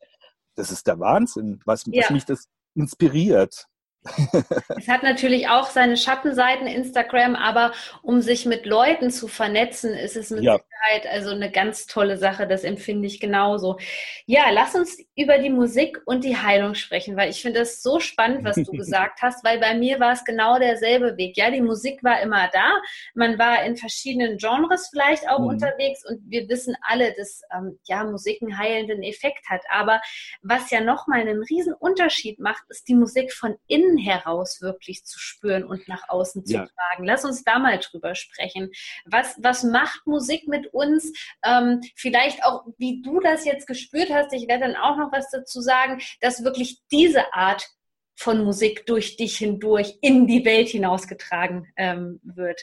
das 0.55 0.71
ist 0.71 0.87
der 0.87 1.01
Wahnsinn, 1.01 1.61
was, 1.65 1.85
ja. 1.87 2.03
was 2.03 2.11
mich 2.11 2.25
das 2.27 2.49
inspiriert. 2.75 3.67
es 4.77 4.89
hat 4.89 5.03
natürlich 5.03 5.49
auch 5.49 5.67
seine 5.71 5.97
Schattenseiten, 5.97 6.67
Instagram, 6.67 7.37
aber 7.37 7.73
um 8.03 8.21
sich 8.21 8.47
mit 8.47 8.67
Leuten 8.67 9.11
zu 9.11 9.29
vernetzen, 9.29 9.95
ist 9.95 10.17
es 10.17 10.31
mit 10.31 10.43
ja. 10.43 10.59
Sicherheit 10.59 11.07
also 11.13 11.31
eine 11.31 11.51
ganz 11.51 11.87
tolle 11.87 12.17
Sache. 12.17 12.47
Das 12.47 12.65
empfinde 12.65 13.07
ich 13.07 13.21
genauso. 13.21 13.79
Ja, 14.27 14.51
lass 14.51 14.75
uns 14.75 14.99
über 15.15 15.39
die 15.39 15.51
Musik 15.51 16.01
und 16.05 16.25
die 16.25 16.37
Heilung 16.37 16.75
sprechen, 16.75 17.17
weil 17.17 17.31
ich 17.31 17.43
finde 17.43 17.61
das 17.61 17.83
so 17.83 18.01
spannend, 18.01 18.45
was 18.45 18.57
du 18.57 18.73
gesagt 18.73 19.23
hast, 19.23 19.45
weil 19.45 19.59
bei 19.61 19.75
mir 19.75 20.01
war 20.01 20.13
es 20.13 20.25
genau 20.25 20.59
derselbe 20.59 21.17
Weg. 21.17 21.37
Ja, 21.37 21.51
die 21.51 21.63
Musik 21.63 22.03
war 22.03 22.21
immer 22.21 22.49
da. 22.53 22.81
Man 23.15 23.39
war 23.39 23.65
in 23.65 23.77
verschiedenen 23.77 24.39
Genres 24.39 24.89
vielleicht 24.91 25.29
auch 25.29 25.41
mhm. 25.41 25.47
unterwegs 25.47 26.05
und 26.09 26.21
wir 26.29 26.49
wissen 26.49 26.75
alle, 26.83 27.15
dass 27.17 27.43
ähm, 27.55 27.79
ja 27.85 28.05
Musik 28.05 28.43
einen 28.43 28.59
heilenden 28.59 29.03
Effekt 29.03 29.49
hat. 29.49 29.63
Aber 29.71 30.01
was 30.43 30.71
ja 30.71 30.81
nochmal 30.81 31.21
einen 31.21 31.43
riesen 31.45 31.75
Unterschied 31.75 32.41
macht, 32.41 32.65
ist 32.69 32.89
die 32.89 32.95
Musik 32.95 33.33
von 33.33 33.57
innen 33.69 33.92
innen 33.93 33.99
heraus 33.99 34.61
wirklich 34.61 35.05
zu 35.05 35.19
spüren 35.19 35.65
und 35.65 35.87
nach 35.89 36.09
außen 36.09 36.45
zu 36.45 36.55
ja. 36.55 36.67
tragen. 36.67 37.05
Lass 37.05 37.25
uns 37.25 37.45
da 37.45 37.59
mal 37.59 37.79
drüber 37.79 38.15
sprechen. 38.15 38.71
Was, 39.05 39.37
was 39.39 39.63
macht 39.63 40.07
Musik 40.07 40.49
mit 40.49 40.73
uns? 40.73 41.13
Ähm, 41.45 41.81
vielleicht 41.97 42.45
auch, 42.45 42.65
wie 42.79 43.03
du 43.03 43.21
das 43.21 43.45
jetzt 43.45 43.67
gespürt 43.67 44.11
hast, 44.11 44.33
ich 44.33 44.49
werde 44.49 44.67
dann 44.67 44.77
auch 44.77 44.97
noch 44.97 45.13
was 45.13 45.31
dazu 45.31 45.61
sagen, 45.61 46.01
dass 46.21 46.45
wirklich 46.45 46.81
diese 46.91 47.33
Art 47.35 47.67
von 48.15 48.45
Musik 48.45 48.87
durch 48.87 49.17
dich 49.17 49.39
hindurch 49.39 49.99
in 50.01 50.27
die 50.27 50.45
Welt 50.45 50.69
hinausgetragen 50.69 51.73
ähm, 51.77 52.21
wird. 52.23 52.61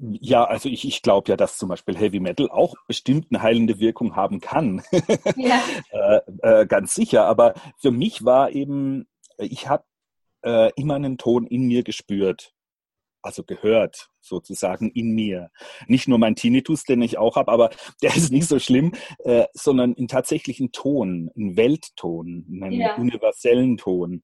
Ja, 0.00 0.44
also 0.44 0.68
ich, 0.68 0.86
ich 0.86 1.02
glaube 1.02 1.28
ja, 1.28 1.36
dass 1.36 1.58
zum 1.58 1.68
Beispiel 1.68 1.96
Heavy 1.98 2.20
Metal 2.20 2.48
auch 2.50 2.74
bestimmt 2.86 3.26
eine 3.30 3.42
heilende 3.42 3.80
Wirkung 3.80 4.14
haben 4.14 4.40
kann. 4.40 4.82
Ja. 5.36 5.62
äh, 5.90 6.20
äh, 6.42 6.66
ganz 6.66 6.94
sicher. 6.94 7.24
Aber 7.26 7.54
für 7.78 7.90
mich 7.90 8.24
war 8.24 8.50
eben 8.50 9.06
ich 9.38 9.68
habe 9.68 9.84
äh, 10.42 10.70
immer 10.76 10.94
einen 10.94 11.18
Ton 11.18 11.46
in 11.46 11.66
mir 11.66 11.82
gespürt, 11.82 12.52
also 13.22 13.42
gehört 13.44 14.10
sozusagen 14.20 14.90
in 14.90 15.10
mir. 15.10 15.50
Nicht 15.86 16.08
nur 16.08 16.18
mein 16.18 16.36
Tinnitus, 16.36 16.84
den 16.84 17.02
ich 17.02 17.18
auch 17.18 17.36
habe, 17.36 17.50
aber 17.50 17.70
der 18.02 18.14
ist 18.14 18.30
nicht 18.30 18.48
so 18.48 18.58
schlimm, 18.58 18.92
äh, 19.24 19.46
sondern 19.52 19.94
in 19.94 20.08
tatsächlichen 20.08 20.72
Ton, 20.72 21.30
einen 21.36 21.56
Weltton, 21.56 22.46
einen 22.62 22.72
ja. 22.72 22.96
universellen 22.96 23.76
Ton. 23.76 24.22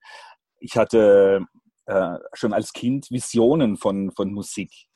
Ich 0.60 0.76
hatte 0.76 1.44
äh, 1.86 2.16
schon 2.32 2.52
als 2.52 2.72
Kind 2.72 3.10
Visionen 3.10 3.76
von, 3.76 4.10
von 4.12 4.32
Musik 4.32 4.88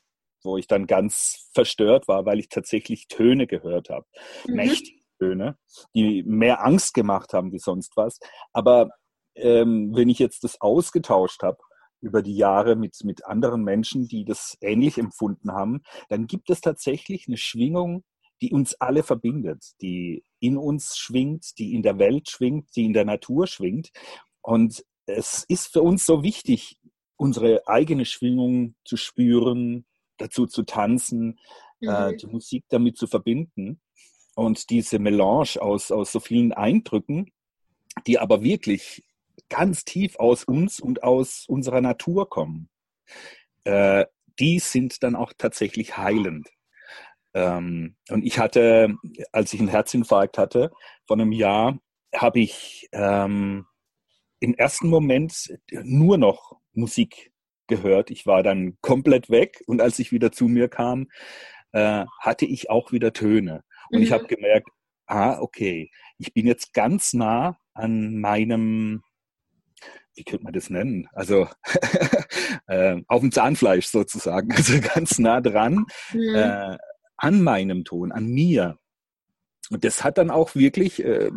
wo 0.43 0.57
ich 0.57 0.67
dann 0.67 0.87
ganz 0.87 1.49
verstört 1.53 2.07
war, 2.07 2.25
weil 2.25 2.39
ich 2.39 2.49
tatsächlich 2.49 3.07
Töne 3.07 3.47
gehört 3.47 3.89
habe. 3.89 4.05
Mhm. 4.47 4.55
Mächtige 4.55 4.99
Töne, 5.19 5.57
die 5.93 6.23
mehr 6.23 6.63
Angst 6.65 6.93
gemacht 6.93 7.33
haben 7.33 7.51
wie 7.51 7.59
sonst 7.59 7.97
was. 7.97 8.19
Aber 8.53 8.89
ähm, 9.41 9.95
wenn 9.95 10.09
ich 10.09 10.19
jetzt 10.19 10.43
das 10.43 10.59
ausgetauscht 10.61 11.43
habe 11.43 11.57
über 12.01 12.21
die 12.21 12.35
Jahre 12.35 12.75
mit, 12.75 12.95
mit 13.03 13.25
anderen 13.25 13.63
Menschen, 13.63 14.07
die 14.07 14.25
das 14.25 14.57
ähnlich 14.61 14.97
empfunden 14.97 15.51
haben, 15.51 15.81
dann 16.07 16.27
gibt 16.27 16.49
es 16.49 16.61
tatsächlich 16.61 17.27
eine 17.27 17.37
Schwingung, 17.37 18.03
die 18.41 18.51
uns 18.51 18.75
alle 18.75 19.03
verbindet, 19.03 19.63
die 19.81 20.23
in 20.39 20.57
uns 20.57 20.97
schwingt, 20.97 21.57
die 21.57 21.73
in 21.73 21.83
der 21.83 21.99
Welt 21.99 22.29
schwingt, 22.29 22.69
die 22.75 22.85
in 22.85 22.93
der 22.93 23.05
Natur 23.05 23.47
schwingt. 23.47 23.89
Und 24.41 24.85
es 25.05 25.43
ist 25.47 25.73
für 25.73 25.81
uns 25.81 26.05
so 26.05 26.23
wichtig, 26.23 26.77
unsere 27.17 27.67
eigene 27.67 28.05
Schwingung 28.05 28.75
zu 28.85 28.95
spüren, 28.95 29.85
dazu 30.17 30.47
zu 30.47 30.63
tanzen, 30.63 31.39
äh, 31.81 31.85
mhm. 31.85 32.13
äh, 32.13 32.15
die 32.15 32.27
Musik 32.27 32.63
damit 32.69 32.97
zu 32.97 33.07
verbinden. 33.07 33.81
Und 34.35 34.69
diese 34.69 34.99
Melange 34.99 35.61
aus, 35.61 35.91
aus 35.91 36.13
so 36.13 36.21
vielen 36.21 36.53
Eindrücken, 36.53 37.31
die 38.07 38.19
aber 38.19 38.41
wirklich 38.41 39.03
ganz 39.49 39.85
tief 39.85 40.17
aus 40.17 40.43
uns 40.43 40.79
und 40.79 41.03
aus 41.03 41.45
unserer 41.47 41.81
Natur 41.81 42.29
kommen, 42.29 42.69
äh, 43.63 44.05
die 44.39 44.59
sind 44.59 45.03
dann 45.03 45.15
auch 45.15 45.33
tatsächlich 45.37 45.97
heilend. 45.97 46.49
Ähm, 47.33 47.95
und 48.09 48.25
ich 48.25 48.39
hatte, 48.39 48.95
als 49.31 49.53
ich 49.53 49.59
einen 49.59 49.69
Herzinfarkt 49.69 50.37
hatte, 50.37 50.71
vor 51.05 51.17
einem 51.17 51.31
Jahr, 51.31 51.79
habe 52.15 52.39
ich 52.39 52.87
ähm, 52.91 53.65
im 54.39 54.55
ersten 54.55 54.89
Moment 54.89 55.53
nur 55.71 56.17
noch 56.17 56.57
Musik 56.73 57.31
gehört. 57.67 58.09
Ich 58.09 58.25
war 58.25 58.41
dann 58.41 58.77
komplett 58.81 59.29
weg 59.29 59.61
und 59.67 59.81
als 59.81 59.99
ich 59.99 60.11
wieder 60.11 60.31
zu 60.31 60.47
mir 60.47 60.69
kam, 60.69 61.07
äh, 61.71 62.05
hatte 62.19 62.45
ich 62.45 62.69
auch 62.69 62.91
wieder 62.91 63.13
Töne. 63.13 63.63
Und 63.91 63.99
mhm. 63.99 64.03
ich 64.03 64.11
habe 64.11 64.25
gemerkt, 64.25 64.69
ah, 65.05 65.39
okay, 65.39 65.91
ich 66.17 66.33
bin 66.33 66.47
jetzt 66.47 66.73
ganz 66.73 67.13
nah 67.13 67.57
an 67.73 68.19
meinem 68.19 69.03
wie 70.19 70.23
könnte 70.25 70.43
man 70.43 70.53
das 70.53 70.69
nennen? 70.69 71.07
Also 71.13 71.47
äh, 72.67 73.01
auf 73.07 73.21
dem 73.21 73.31
Zahnfleisch 73.31 73.87
sozusagen, 73.87 74.51
also 74.55 74.79
ganz 74.81 75.17
nah 75.17 75.41
dran 75.41 75.85
mhm. 76.13 76.35
äh, 76.35 76.77
an 77.17 77.41
meinem 77.41 77.85
Ton, 77.85 78.11
an 78.11 78.27
mir. 78.27 78.77
Und 79.71 79.83
das 79.83 80.03
hat 80.03 80.17
dann 80.17 80.29
auch 80.29 80.55
wirklich, 80.55 81.03
äh, 81.03 81.31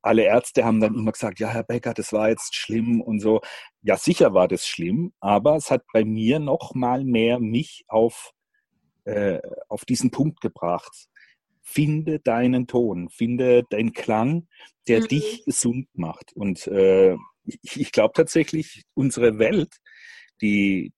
alle 0.00 0.24
Ärzte 0.24 0.64
haben 0.64 0.80
dann 0.80 0.94
immer 0.94 1.12
gesagt, 1.12 1.38
ja, 1.38 1.48
Herr 1.48 1.64
Becker, 1.64 1.92
das 1.92 2.12
war 2.12 2.30
jetzt 2.30 2.54
schlimm 2.54 3.00
und 3.00 3.20
so. 3.20 3.40
Ja, 3.82 3.96
sicher 3.96 4.32
war 4.32 4.48
das 4.48 4.66
schlimm, 4.66 5.12
aber 5.20 5.56
es 5.56 5.70
hat 5.70 5.82
bei 5.92 6.04
mir 6.04 6.38
noch 6.38 6.74
mal 6.74 7.04
mehr 7.04 7.40
mich 7.40 7.84
auf, 7.88 8.32
äh, 9.04 9.40
auf 9.68 9.84
diesen 9.84 10.10
Punkt 10.10 10.40
gebracht. 10.40 11.08
Finde 11.62 12.20
deinen 12.20 12.68
Ton, 12.68 13.08
finde 13.10 13.64
deinen 13.68 13.92
Klang, 13.92 14.46
der 14.86 15.00
mhm. 15.00 15.08
dich 15.08 15.44
gesund 15.44 15.88
macht. 15.94 16.32
Und 16.34 16.66
äh, 16.68 17.16
ich 17.62 17.92
glaube 17.92 18.12
tatsächlich, 18.14 18.84
unsere 18.94 19.38
Welt, 19.38 19.76
die, 20.40 20.92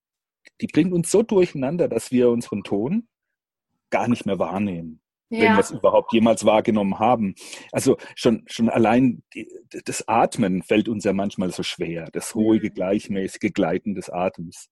die 0.61 0.67
bringt 0.67 0.93
uns 0.93 1.11
so 1.11 1.23
durcheinander, 1.23 1.89
dass 1.89 2.11
wir 2.11 2.31
unseren 2.31 2.63
Ton 2.65 3.09
gar 3.91 4.09
nicht 4.09 4.27
mehr 4.27 4.39
wahrnehmen. 4.39 5.01
Ja. 5.31 5.41
Wenn 5.41 5.53
wir 5.57 5.61
es 5.61 5.71
überhaupt 5.71 6.13
jemals 6.15 6.47
wahrgenommen 6.47 6.99
haben. 6.99 7.35
Also 7.71 7.99
schon, 8.15 8.45
schon 8.47 8.71
allein 8.71 9.23
die, 9.35 9.47
das 9.85 10.09
Atmen 10.09 10.63
fällt 10.63 10.89
uns 10.89 11.05
ja 11.05 11.13
manchmal 11.13 11.53
so 11.53 11.63
schwer, 11.63 12.09
das 12.13 12.35
ruhige, 12.35 12.71
mhm. 12.71 12.75
gleichmäßige 12.75 13.53
Gleiten 13.53 13.95
des 13.95 14.09
Atems. 14.09 14.71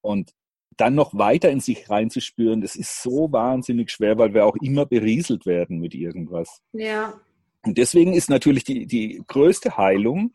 Und 0.00 0.32
dann 0.78 0.94
noch 0.94 1.12
weiter 1.14 1.50
in 1.50 1.60
sich 1.60 1.90
reinzuspüren, 1.90 2.62
das 2.62 2.76
ist 2.76 3.02
so 3.02 3.30
wahnsinnig 3.30 3.90
schwer, 3.90 4.16
weil 4.16 4.32
wir 4.32 4.46
auch 4.46 4.56
immer 4.62 4.86
berieselt 4.86 5.44
werden 5.44 5.78
mit 5.78 5.94
irgendwas. 5.94 6.62
Ja. 6.72 7.20
Und 7.62 7.76
deswegen 7.78 8.14
ist 8.14 8.30
natürlich 8.30 8.64
die, 8.64 8.86
die 8.86 9.22
größte 9.26 9.76
Heilung, 9.76 10.32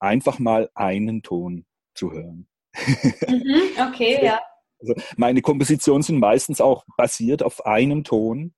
einfach 0.00 0.38
mal 0.38 0.70
einen 0.74 1.22
Ton 1.22 1.66
zu 1.94 2.12
hören. 2.12 2.46
Mhm, 3.28 3.62
okay, 3.88 4.24
ja. 4.24 4.40
Also 4.80 4.94
meine 5.16 5.42
Kompositionen 5.42 6.02
sind 6.02 6.18
meistens 6.18 6.60
auch 6.60 6.84
basiert 6.96 7.42
auf 7.42 7.66
einem 7.66 8.04
Ton, 8.04 8.54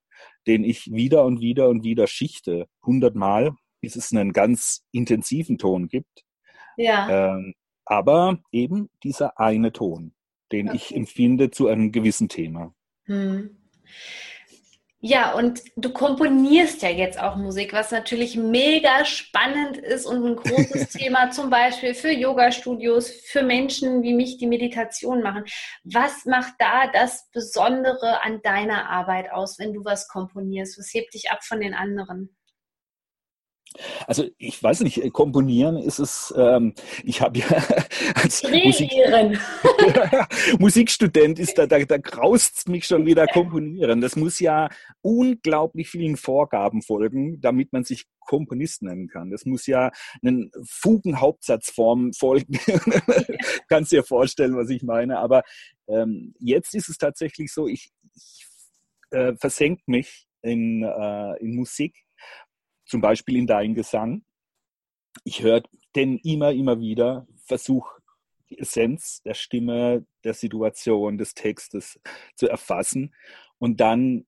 den 0.47 0.65
ich 0.65 0.93
wieder 0.93 1.25
und 1.25 1.41
wieder 1.41 1.69
und 1.69 1.83
wieder 1.83 2.07
schichte, 2.07 2.69
hundertmal, 2.85 3.53
bis 3.81 3.97
es 3.97 4.13
einen 4.13 4.33
ganz 4.33 4.85
intensiven 4.93 5.59
Ton 5.59 5.89
gibt. 5.89 6.25
Ja. 6.77 7.35
Ähm, 7.35 7.55
aber 7.85 8.39
eben 8.53 8.91
dieser 9.03 9.39
eine 9.39 9.73
Ton, 9.73 10.15
den 10.53 10.69
okay. 10.69 10.77
ich 10.77 10.95
empfinde 10.95 11.51
zu 11.51 11.69
einem 11.69 11.93
gewissen 11.93 12.29
Thema. 12.29 12.75
Hm. 13.05 13.57
Ja, 15.05 15.33
und 15.35 15.63
du 15.75 15.93
komponierst 15.93 16.81
ja 16.83 16.89
jetzt 16.89 17.19
auch 17.19 17.35
Musik, 17.35 17.73
was 17.73 17.91
natürlich 17.91 18.37
mega 18.37 19.05
spannend 19.05 19.77
ist 19.77 20.07
und 20.07 20.25
ein 20.25 20.37
großes 20.37 20.91
Thema 20.97 21.33
zum 21.33 21.51
Beispiel 21.51 21.93
für 21.95 22.13
Yoga-Studios, 22.13 23.11
für 23.11 23.43
Menschen 23.43 24.05
wie 24.05 24.15
mich, 24.15 24.37
die 24.39 24.47
Meditation 24.47 25.21
machen. 25.21 25.43
Was 25.83 26.25
macht 26.25 26.55
da 26.61 26.87
das 26.87 27.29
Besondere 27.33 28.23
an 28.23 28.43
deiner 28.43 28.91
Arbeit 28.91 29.33
aus, 29.33 29.59
wenn 29.59 29.73
du 29.73 29.85
was 29.85 30.07
komponierst? 30.07 30.79
Was 30.79 30.95
hebt 30.95 31.15
dich 31.15 31.33
ab 31.33 31.43
von 31.43 31.59
den 31.59 31.75
anderen? 31.75 32.37
Also 34.07 34.25
ich 34.39 34.63
weiß 34.63 34.81
nicht, 34.81 35.03
äh, 35.03 35.11
komponieren 35.11 35.77
ist 35.77 35.99
es, 35.99 36.33
ähm, 36.37 36.75
ich 37.05 37.21
habe 37.21 37.39
ja 37.39 37.47
als 38.15 38.43
Musik, 38.43 38.91
Musikstudent 40.59 41.39
ist 41.39 41.59
da, 41.59 41.67
da, 41.67 41.79
da 41.85 41.99
graust 41.99 42.69
mich 42.69 42.87
schon 42.87 43.07
wieder 43.07 43.27
komponieren. 43.27 44.01
Das 44.01 44.17
muss 44.17 44.41
ja 44.41 44.69
unglaublich 45.01 45.89
vielen 45.89 46.17
Vorgaben 46.17 46.83
folgen, 46.83 47.41
damit 47.41 47.73
man 47.73 47.85
sich 47.85 48.07
Komponist 48.21 48.83
nennen 48.83 49.09
kann. 49.09 49.31
Das 49.31 49.45
muss 49.45 49.67
ja 49.67 49.91
einen 50.23 50.51
Fugenhauptsatzform 50.65 52.13
folgen. 52.13 52.59
Kannst 53.69 53.93
dir 53.93 54.05
vorstellen, 54.05 54.57
was 54.57 54.71
ich 54.71 54.83
meine. 54.83 55.19
Aber 55.19 55.43
ähm, 55.89 56.35
jetzt 56.39 56.75
ist 56.75 56.89
es 56.89 56.99
tatsächlich 56.99 57.53
so, 57.53 57.67
ich, 57.67 57.91
ich 58.15 58.47
äh, 59.11 59.35
versenke 59.37 59.83
mich 59.87 60.29
in, 60.43 60.83
äh, 60.83 61.37
in 61.41 61.55
Musik 61.55 61.97
zum 62.93 63.01
Beispiel 63.01 63.37
in 63.37 63.47
deinem 63.47 63.75
Gesang. 63.75 64.23
Ich 65.25 65.43
höre 65.43 65.63
den 65.97 66.19
immer, 66.19 66.53
immer 66.53 66.79
wieder, 66.79 67.27
versuche 67.47 68.03
die 68.51 68.59
Essenz 68.59 69.23
der 69.23 69.33
Stimme, 69.33 70.05
der 70.25 70.35
Situation, 70.35 71.17
des 71.17 71.33
Textes 71.33 71.99
zu 72.37 72.49
erfassen 72.51 73.15
und 73.57 73.81
dann 73.81 74.27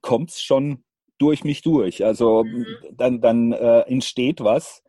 kommt 0.00 0.30
es 0.30 0.42
schon 0.42 0.82
durch 1.18 1.44
mich 1.44 1.62
durch. 1.62 2.04
Also 2.04 2.42
mhm. 2.42 2.66
dann, 2.90 3.20
dann 3.20 3.52
äh, 3.52 3.82
entsteht 3.82 4.40
was 4.40 4.82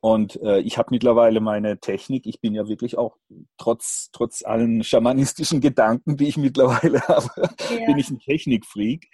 Und 0.00 0.40
äh, 0.42 0.60
ich 0.60 0.78
habe 0.78 0.88
mittlerweile 0.92 1.40
meine 1.40 1.78
Technik. 1.80 2.26
Ich 2.26 2.40
bin 2.40 2.54
ja 2.54 2.68
wirklich 2.68 2.96
auch 2.96 3.16
trotz 3.56 4.10
trotz 4.12 4.44
allen 4.44 4.84
schamanistischen 4.84 5.60
Gedanken, 5.62 6.16
die 6.16 6.28
ich 6.28 6.36
mittlerweile 6.36 7.00
habe, 7.08 7.28
ja. 7.70 7.86
bin 7.86 7.98
ich 7.98 8.10
ein 8.10 8.20
Technikfreak. 8.20 9.08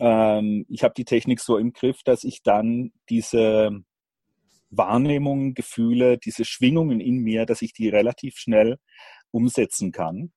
Ähm, 0.00 0.66
ich 0.68 0.82
habe 0.82 0.94
die 0.96 1.04
Technik 1.04 1.40
so 1.40 1.56
im 1.58 1.72
Griff, 1.72 2.02
dass 2.04 2.24
ich 2.24 2.42
dann 2.42 2.92
diese 3.08 3.70
Wahrnehmungen, 4.70 5.54
Gefühle, 5.54 6.18
diese 6.18 6.44
Schwingungen 6.44 7.00
in 7.00 7.18
mir, 7.18 7.46
dass 7.46 7.62
ich 7.62 7.72
die 7.72 7.88
relativ 7.88 8.36
schnell 8.36 8.78
umsetzen 9.32 9.92
kann 9.92 10.32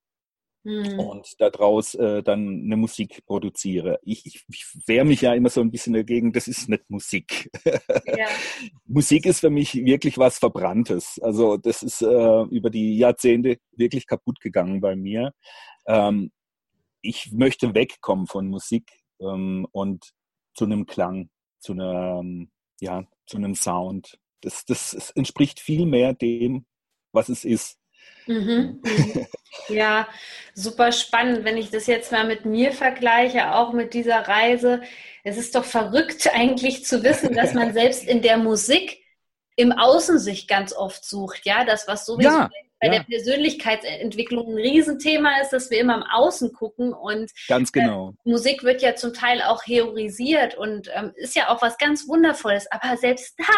mhm. 0.64 1.00
und 1.00 1.40
daraus 1.40 1.96
äh, 1.96 2.24
dann 2.24 2.64
eine 2.66 2.78
Musik 2.78 3.26
produziere. 3.26 4.00
Ich, 4.04 4.26
ich, 4.26 4.46
ich 4.50 4.66
wehre 4.88 5.06
mich 5.06 5.22
ja 5.22 5.34
immer 5.34 5.50
so 5.50 5.62
ein 5.62 5.72
bisschen 5.72 5.94
dagegen, 5.94 6.34
das 6.34 6.48
ist 6.48 6.70
nicht 6.70 6.90
Musik. 6.90 7.50
Ja. 8.06 8.28
Musik 8.86 9.26
ist 9.26 9.40
für 9.40 9.50
mich 9.50 9.74
wirklich 9.76 10.18
was 10.18 10.38
Verbranntes. 10.40 11.20
Also 11.22 11.58
das 11.58 11.84
ist 11.84 12.02
äh, 12.02 12.42
über 12.44 12.70
die 12.70 12.98
Jahrzehnte 12.98 13.58
wirklich 13.72 14.08
kaputt 14.08 14.40
gegangen 14.40 14.82
bei 14.82 14.96
mir. 14.96 15.34
Ähm, 15.88 16.32
ich 17.02 17.32
möchte 17.32 17.76
wegkommen 17.76 18.28
von 18.28 18.48
Musik 18.48 18.90
ähm, 19.20 19.68
und 19.72 20.14
zu 20.56 20.66
einem 20.66 20.86
Klang, 20.86 21.30
zu 21.60 21.74
einem, 21.74 22.52
ja, 22.80 23.06
zu 23.26 23.38
einem 23.38 23.56
Sound. 23.56 24.18
Das, 24.42 24.66
das 24.66 25.12
entspricht 25.12 25.60
viel 25.60 25.86
mehr 25.86 26.14
dem, 26.14 26.66
was 27.12 27.30
es 27.30 27.46
ist. 27.46 27.78
Mhm. 28.28 28.82
Ja, 29.70 30.08
super 30.56 30.92
spannend, 30.92 31.46
wenn 31.46 31.58
ich 31.58 31.70
das 31.70 31.86
jetzt 31.86 32.12
mal 32.12 32.26
mit 32.26 32.44
mir 32.44 32.72
vergleiche, 32.72 33.54
auch 33.54 33.72
mit 33.72 33.94
dieser 33.94 34.28
Reise. 34.28 34.82
Es 35.24 35.38
ist 35.38 35.54
doch 35.54 35.64
verrückt 35.64 36.28
eigentlich 36.34 36.86
zu 36.86 37.04
wissen, 37.04 37.34
dass 37.36 37.54
man 37.54 37.72
selbst 37.76 38.04
in 38.04 38.22
der 38.24 38.38
Musik 38.38 39.00
im 39.56 39.72
Außen 39.72 40.18
sich 40.18 40.48
ganz 40.48 40.74
oft 40.74 41.06
sucht, 41.06 41.46
ja, 41.46 41.64
das 41.64 41.88
was 41.88 42.08
sowieso 42.08 42.30
ja 42.30 42.50
bei 42.84 42.94
ja. 42.94 43.00
der 43.00 43.04
Persönlichkeitsentwicklung 43.04 44.50
ein 44.50 44.58
Riesenthema 44.58 45.40
ist, 45.42 45.52
dass 45.52 45.72
wir 45.72 45.80
immer 45.80 45.96
im 45.96 46.04
Außen 46.04 46.52
gucken 46.52 46.92
und 46.92 47.32
ganz 47.48 47.70
äh, 47.70 47.80
genau. 47.80 48.10
Äh, 48.26 48.30
Musik 48.30 48.64
wird 48.64 48.82
ja 48.82 48.96
zum 48.96 49.14
Teil 49.14 49.42
auch 49.42 49.62
heorisiert 49.66 50.56
und 50.56 50.90
ähm, 50.94 51.14
ist 51.16 51.36
ja 51.36 51.48
auch 51.50 51.62
was 51.62 51.78
ganz 51.78 52.10
Wundervolles. 52.10 52.68
Aber 52.72 52.98
selbst 52.98 53.36
da 53.38 53.54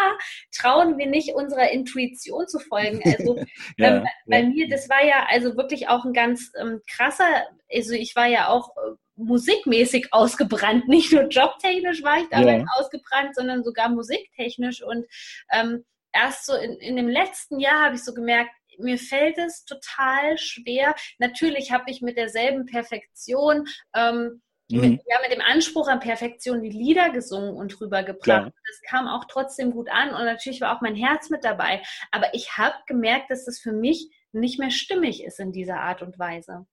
trauen 0.55 0.99
wir 0.99 1.07
nicht 1.07 1.33
unserer 1.33 1.71
Intuition 1.71 2.47
zu 2.47 2.59
folgen. 2.59 3.01
Also 3.03 3.37
ja, 3.77 3.97
ähm, 3.97 4.05
bei 4.27 4.41
ja. 4.41 4.47
mir, 4.47 4.69
das 4.69 4.87
war 4.89 5.03
ja 5.03 5.25
also 5.27 5.57
wirklich 5.57 5.87
auch 5.87 6.05
ein 6.05 6.13
ganz 6.13 6.51
ähm, 6.59 6.81
krasser, 6.87 7.47
also 7.73 7.93
ich 7.93 8.15
war 8.15 8.27
ja 8.27 8.49
auch 8.49 8.69
äh, 8.77 8.91
musikmäßig 9.15 10.09
ausgebrannt. 10.11 10.87
Nicht 10.87 11.11
nur 11.11 11.23
jobtechnisch 11.23 12.03
war 12.03 12.19
ich 12.19 12.29
damit 12.29 12.59
ja. 12.59 12.65
ausgebrannt, 12.77 13.33
sondern 13.33 13.63
sogar 13.63 13.89
musiktechnisch. 13.89 14.83
Und 14.83 15.07
ähm, 15.51 15.83
erst 16.15 16.45
so 16.45 16.53
in, 16.55 16.77
in 16.77 16.95
dem 16.95 17.09
letzten 17.09 17.59
Jahr 17.59 17.85
habe 17.85 17.95
ich 17.95 18.03
so 18.03 18.13
gemerkt, 18.13 18.51
mir 18.79 18.97
fällt 18.97 19.37
es 19.37 19.65
total 19.65 20.37
schwer. 20.37 20.95
Natürlich 21.19 21.71
habe 21.71 21.89
ich 21.89 22.01
mit 22.01 22.17
derselben 22.17 22.65
Perfektion, 22.65 23.67
ähm, 23.95 24.41
mhm. 24.69 24.79
mit, 24.79 25.01
ja, 25.07 25.17
mit 25.21 25.31
dem 25.31 25.41
Anspruch 25.41 25.87
an 25.87 25.99
Perfektion 25.99 26.61
die 26.61 26.69
Lieder 26.69 27.09
gesungen 27.11 27.55
und 27.55 27.79
rübergebracht. 27.79 28.51
Das 28.67 28.81
kam 28.89 29.07
auch 29.07 29.25
trotzdem 29.25 29.71
gut 29.71 29.89
an 29.89 30.09
und 30.09 30.25
natürlich 30.25 30.61
war 30.61 30.75
auch 30.75 30.81
mein 30.81 30.95
Herz 30.95 31.29
mit 31.29 31.43
dabei. 31.43 31.81
Aber 32.11 32.33
ich 32.33 32.57
habe 32.57 32.75
gemerkt, 32.87 33.29
dass 33.29 33.45
das 33.45 33.59
für 33.59 33.73
mich 33.73 34.09
nicht 34.31 34.59
mehr 34.59 34.71
stimmig 34.71 35.23
ist 35.23 35.39
in 35.39 35.51
dieser 35.51 35.79
Art 35.79 36.01
und 36.01 36.19
Weise. 36.19 36.65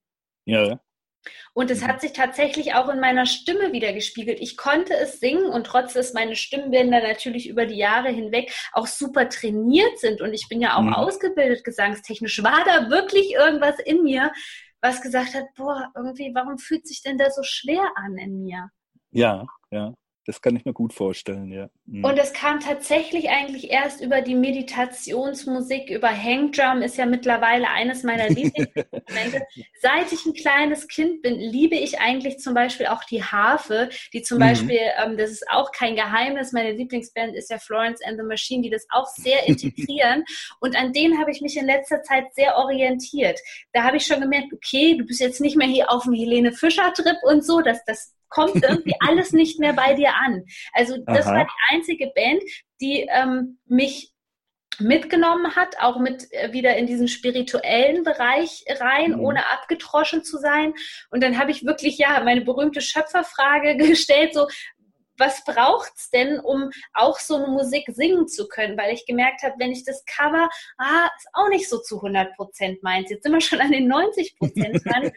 Ja, 0.45 0.79
und 1.53 1.71
es 1.71 1.81
mhm. 1.81 1.87
hat 1.87 2.01
sich 2.01 2.13
tatsächlich 2.13 2.73
auch 2.73 2.89
in 2.89 2.99
meiner 2.99 3.25
Stimme 3.25 3.71
wieder 3.71 3.93
gespiegelt. 3.93 4.39
Ich 4.39 4.57
konnte 4.57 4.93
es 4.95 5.19
singen 5.19 5.45
und 5.45 5.65
trotz 5.65 5.93
dass 5.93 6.13
meine 6.13 6.35
Stimmbänder 6.35 7.01
natürlich 7.01 7.47
über 7.47 7.65
die 7.65 7.77
Jahre 7.77 8.09
hinweg 8.09 8.53
auch 8.71 8.87
super 8.87 9.29
trainiert 9.29 9.99
sind 9.99 10.21
und 10.21 10.33
ich 10.33 10.47
bin 10.49 10.61
ja 10.61 10.77
auch 10.77 10.81
mhm. 10.81 10.93
ausgebildet 10.93 11.63
gesangstechnisch, 11.63 12.43
war 12.43 12.63
da 12.65 12.89
wirklich 12.89 13.33
irgendwas 13.33 13.79
in 13.79 14.03
mir, 14.03 14.31
was 14.81 15.01
gesagt 15.01 15.33
hat, 15.33 15.45
boah, 15.55 15.91
irgendwie, 15.95 16.31
warum 16.33 16.57
fühlt 16.57 16.87
sich 16.87 17.01
denn 17.01 17.17
da 17.17 17.29
so 17.31 17.41
schwer 17.43 17.91
an 17.95 18.17
in 18.17 18.43
mir? 18.43 18.69
Ja, 19.11 19.45
ja. 19.71 19.93
Das 20.25 20.41
kann 20.41 20.55
ich 20.55 20.63
mir 20.63 20.73
gut 20.73 20.93
vorstellen, 20.93 21.51
ja. 21.51 21.69
Mhm. 21.85 22.05
Und 22.05 22.17
es 22.17 22.31
kam 22.31 22.61
tatsächlich 22.61 23.29
eigentlich 23.29 23.69
erst 23.71 24.01
über 24.01 24.21
die 24.21 24.35
Meditationsmusik, 24.35 25.89
über 25.89 26.09
Hangdrum 26.09 26.81
ist 26.81 26.97
ja 26.97 27.05
mittlerweile 27.05 27.69
eines 27.69 28.03
meiner 28.03 28.29
Lieblingsinstrumente. 28.29 29.45
Seit 29.81 30.11
ich 30.13 30.25
ein 30.25 30.33
kleines 30.33 30.87
Kind 30.87 31.21
bin, 31.21 31.39
liebe 31.39 31.75
ich 31.75 31.99
eigentlich 31.99 32.39
zum 32.39 32.53
Beispiel 32.53 32.85
auch 32.85 33.03
die 33.03 33.21
Harfe, 33.21 33.89
die 34.13 34.21
zum 34.21 34.37
mhm. 34.37 34.41
Beispiel, 34.41 34.79
ähm, 35.03 35.17
das 35.17 35.31
ist 35.31 35.49
auch 35.49 35.71
kein 35.71 35.95
Geheimnis, 35.95 36.53
meine 36.53 36.71
Lieblingsband 36.71 37.35
ist 37.35 37.49
ja 37.49 37.57
Florence 37.57 38.01
and 38.05 38.17
the 38.17 38.25
Machine, 38.25 38.61
die 38.61 38.69
das 38.69 38.85
auch 38.91 39.07
sehr 39.07 39.43
integrieren. 39.47 40.23
und 40.61 40.77
an 40.77 40.93
denen 40.93 41.19
habe 41.19 41.31
ich 41.31 41.41
mich 41.41 41.57
in 41.57 41.65
letzter 41.65 42.01
Zeit 42.03 42.33
sehr 42.33 42.55
orientiert. 42.55 43.39
Da 43.73 43.83
habe 43.83 43.97
ich 43.97 44.05
schon 44.05 44.21
gemerkt, 44.21 44.53
okay, 44.53 44.95
du 44.97 45.05
bist 45.05 45.19
jetzt 45.19 45.41
nicht 45.41 45.57
mehr 45.57 45.67
hier 45.67 45.91
auf 45.91 46.03
dem 46.03 46.13
Helene 46.13 46.53
Fischer-Trip 46.53 47.17
und 47.23 47.43
so, 47.43 47.61
dass 47.61 47.83
das 47.83 48.13
kommt 48.33 48.55
irgendwie 48.63 48.95
alles 48.99 49.31
nicht 49.31 49.59
mehr 49.59 49.73
bei 49.73 49.93
dir 49.93 50.13
an. 50.15 50.43
Also 50.73 50.97
das 51.05 51.27
Aha. 51.27 51.35
war 51.35 51.45
die 51.45 51.75
einzige 51.75 52.11
Band, 52.15 52.41
die 52.81 53.07
ähm, 53.09 53.59
mich 53.65 54.13
mitgenommen 54.79 55.55
hat, 55.55 55.75
auch 55.79 55.99
mit 55.99 56.31
äh, 56.31 56.51
wieder 56.51 56.75
in 56.77 56.87
diesen 56.87 57.07
spirituellen 57.07 58.03
Bereich 58.03 58.63
rein, 58.79 59.13
mhm. 59.13 59.19
ohne 59.19 59.49
abgetroschen 59.51 60.23
zu 60.23 60.37
sein. 60.37 60.73
Und 61.11 61.21
dann 61.21 61.37
habe 61.37 61.51
ich 61.51 61.63
wirklich 61.63 61.97
ja 61.97 62.21
meine 62.23 62.41
berühmte 62.41 62.81
Schöpferfrage 62.81 63.77
gestellt, 63.77 64.33
so 64.33 64.47
was 65.23 65.43
braucht's 65.45 66.09
denn, 66.09 66.39
um 66.39 66.69
auch 66.93 67.17
so 67.17 67.35
eine 67.35 67.47
Musik 67.47 67.85
singen 67.87 68.27
zu 68.27 68.47
können? 68.47 68.77
Weil 68.77 68.93
ich 68.93 69.05
gemerkt 69.05 69.41
habe, 69.43 69.55
wenn 69.57 69.71
ich 69.71 69.85
das 69.85 70.03
Cover, 70.05 70.49
ah, 70.77 71.09
ist 71.17 71.27
auch 71.33 71.49
nicht 71.49 71.69
so 71.69 71.79
zu 71.79 71.97
100 71.97 72.35
Prozent 72.35 72.83
meins. 72.83 73.09
Jetzt 73.09 73.23
sind 73.23 73.31
wir 73.31 73.41
schon 73.41 73.61
an 73.61 73.71
den 73.71 73.87
90 73.87 74.37
Prozent 74.37 74.81
dran. 74.85 75.11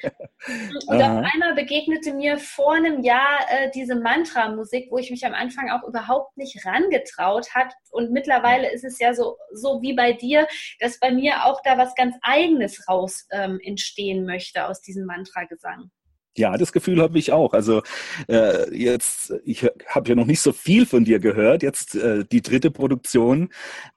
Und 0.86 1.02
auf 1.02 1.24
einmal 1.32 1.54
begegnete 1.54 2.14
mir 2.14 2.38
vor 2.38 2.74
einem 2.74 3.02
Jahr 3.02 3.40
äh, 3.48 3.70
diese 3.74 3.96
Mantra-Musik, 3.96 4.88
wo 4.90 4.98
ich 4.98 5.10
mich 5.10 5.26
am 5.26 5.34
Anfang 5.34 5.70
auch 5.70 5.86
überhaupt 5.86 6.36
nicht 6.36 6.64
rangetraut 6.64 7.52
hat. 7.54 7.74
Und 7.90 8.12
mittlerweile 8.12 8.70
ist 8.70 8.84
es 8.84 8.98
ja 9.00 9.12
so, 9.12 9.36
so 9.52 9.82
wie 9.82 9.94
bei 9.94 10.12
dir, 10.12 10.46
dass 10.78 11.00
bei 11.00 11.10
mir 11.10 11.44
auch 11.46 11.60
da 11.64 11.78
was 11.78 11.94
ganz 11.94 12.14
Eigenes 12.22 12.88
raus 12.88 13.26
ähm, 13.32 13.58
entstehen 13.62 14.24
möchte 14.24 14.66
aus 14.66 14.80
diesem 14.82 15.06
Mantra-Gesang. 15.06 15.90
Ja, 16.36 16.56
das 16.56 16.72
Gefühl 16.72 17.00
habe 17.00 17.18
ich 17.18 17.32
auch. 17.32 17.52
Also 17.52 17.82
äh, 18.28 18.74
jetzt, 18.74 19.34
ich 19.44 19.66
habe 19.88 20.08
ja 20.08 20.14
noch 20.14 20.26
nicht 20.26 20.40
so 20.40 20.52
viel 20.52 20.86
von 20.86 21.04
dir 21.04 21.18
gehört. 21.18 21.62
Jetzt 21.62 21.94
äh, 21.94 22.24
die 22.24 22.42
dritte 22.42 22.70
Produktion 22.70 23.50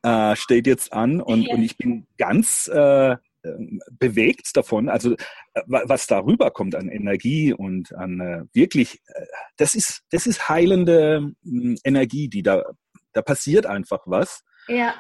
äh, 0.04 0.36
steht 0.36 0.68
jetzt 0.68 0.94
an 0.94 1.22
und, 1.22 1.44
ja. 1.44 1.54
und 1.54 1.64
ich 1.64 1.78
bin 1.78 2.08
ganz 2.18 2.68
äh, 2.68 3.16
bewegt 3.92 4.56
davon. 4.56 4.90
Also 4.90 5.14
äh, 5.54 5.62
was 5.66 6.08
darüber 6.08 6.52
kommt 6.52 6.76
an 6.76 6.90
Energie 6.90 7.54
und 7.54 7.94
an 7.96 8.20
äh, 8.20 8.44
wirklich, 8.54 9.02
äh, 9.08 9.26
das 9.58 9.76
ist 9.76 10.04
das 10.12 10.28
ist 10.28 10.50
heilende 10.50 11.34
äh, 11.46 11.76
Energie, 11.84 12.30
die 12.30 12.44
da 12.44 12.64
da 13.14 13.22
passiert 13.22 13.66
einfach 13.66 14.02
was. 14.06 14.44
Ja. 14.68 14.94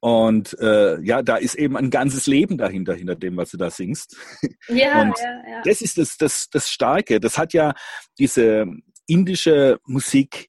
Und 0.00 0.58
äh, 0.60 0.98
ja, 1.02 1.22
da 1.22 1.36
ist 1.36 1.56
eben 1.56 1.76
ein 1.76 1.90
ganzes 1.90 2.26
Leben 2.26 2.56
dahinter, 2.56 2.94
hinter 2.94 3.16
dem, 3.16 3.36
was 3.36 3.50
du 3.50 3.58
da 3.58 3.70
singst. 3.70 4.16
Ja, 4.68 5.02
und 5.02 5.18
ja, 5.18 5.42
ja. 5.50 5.62
das 5.64 5.82
ist 5.82 5.98
das, 5.98 6.16
das, 6.16 6.48
das 6.48 6.70
Starke. 6.70 7.18
Das 7.20 7.36
hat 7.38 7.52
ja 7.52 7.74
diese 8.18 8.66
indische 9.06 9.78
Musik, 9.84 10.48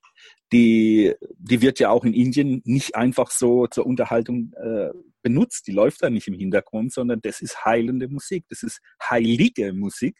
die, 0.52 1.14
die 1.38 1.60
wird 1.60 1.80
ja 1.80 1.90
auch 1.90 2.04
in 2.04 2.14
Indien 2.14 2.62
nicht 2.64 2.94
einfach 2.94 3.30
so 3.30 3.66
zur 3.66 3.86
Unterhaltung 3.86 4.52
äh, 4.54 4.90
benutzt. 5.22 5.66
Die 5.66 5.72
läuft 5.72 6.02
da 6.02 6.10
nicht 6.10 6.28
im 6.28 6.34
Hintergrund, 6.34 6.92
sondern 6.92 7.20
das 7.20 7.40
ist 7.40 7.64
heilende 7.64 8.08
Musik. 8.08 8.44
Das 8.48 8.62
ist 8.62 8.80
heilige 9.02 9.72
Musik. 9.72 10.18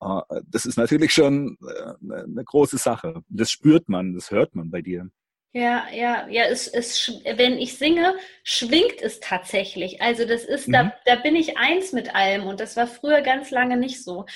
Äh, 0.00 0.20
das 0.46 0.66
ist 0.66 0.76
natürlich 0.76 1.12
schon 1.12 1.56
äh, 1.62 1.92
eine 2.02 2.44
große 2.44 2.78
Sache. 2.78 3.22
Das 3.28 3.50
spürt 3.50 3.88
man, 3.88 4.14
das 4.14 4.30
hört 4.30 4.54
man 4.54 4.70
bei 4.70 4.82
dir. 4.82 5.08
Ja, 5.52 5.86
ja, 5.92 6.28
ja, 6.28 6.44
es, 6.44 6.68
es, 6.68 7.10
wenn 7.24 7.58
ich 7.58 7.78
singe, 7.78 8.14
schwingt 8.44 9.00
es 9.00 9.18
tatsächlich. 9.20 10.02
Also 10.02 10.26
das 10.26 10.44
ist, 10.44 10.68
mhm. 10.68 10.72
da, 10.72 10.92
da 11.06 11.16
bin 11.16 11.36
ich 11.36 11.56
eins 11.56 11.92
mit 11.92 12.14
allem 12.14 12.46
und 12.46 12.60
das 12.60 12.76
war 12.76 12.86
früher 12.86 13.22
ganz 13.22 13.50
lange 13.50 13.76
nicht 13.76 14.04
so. 14.04 14.26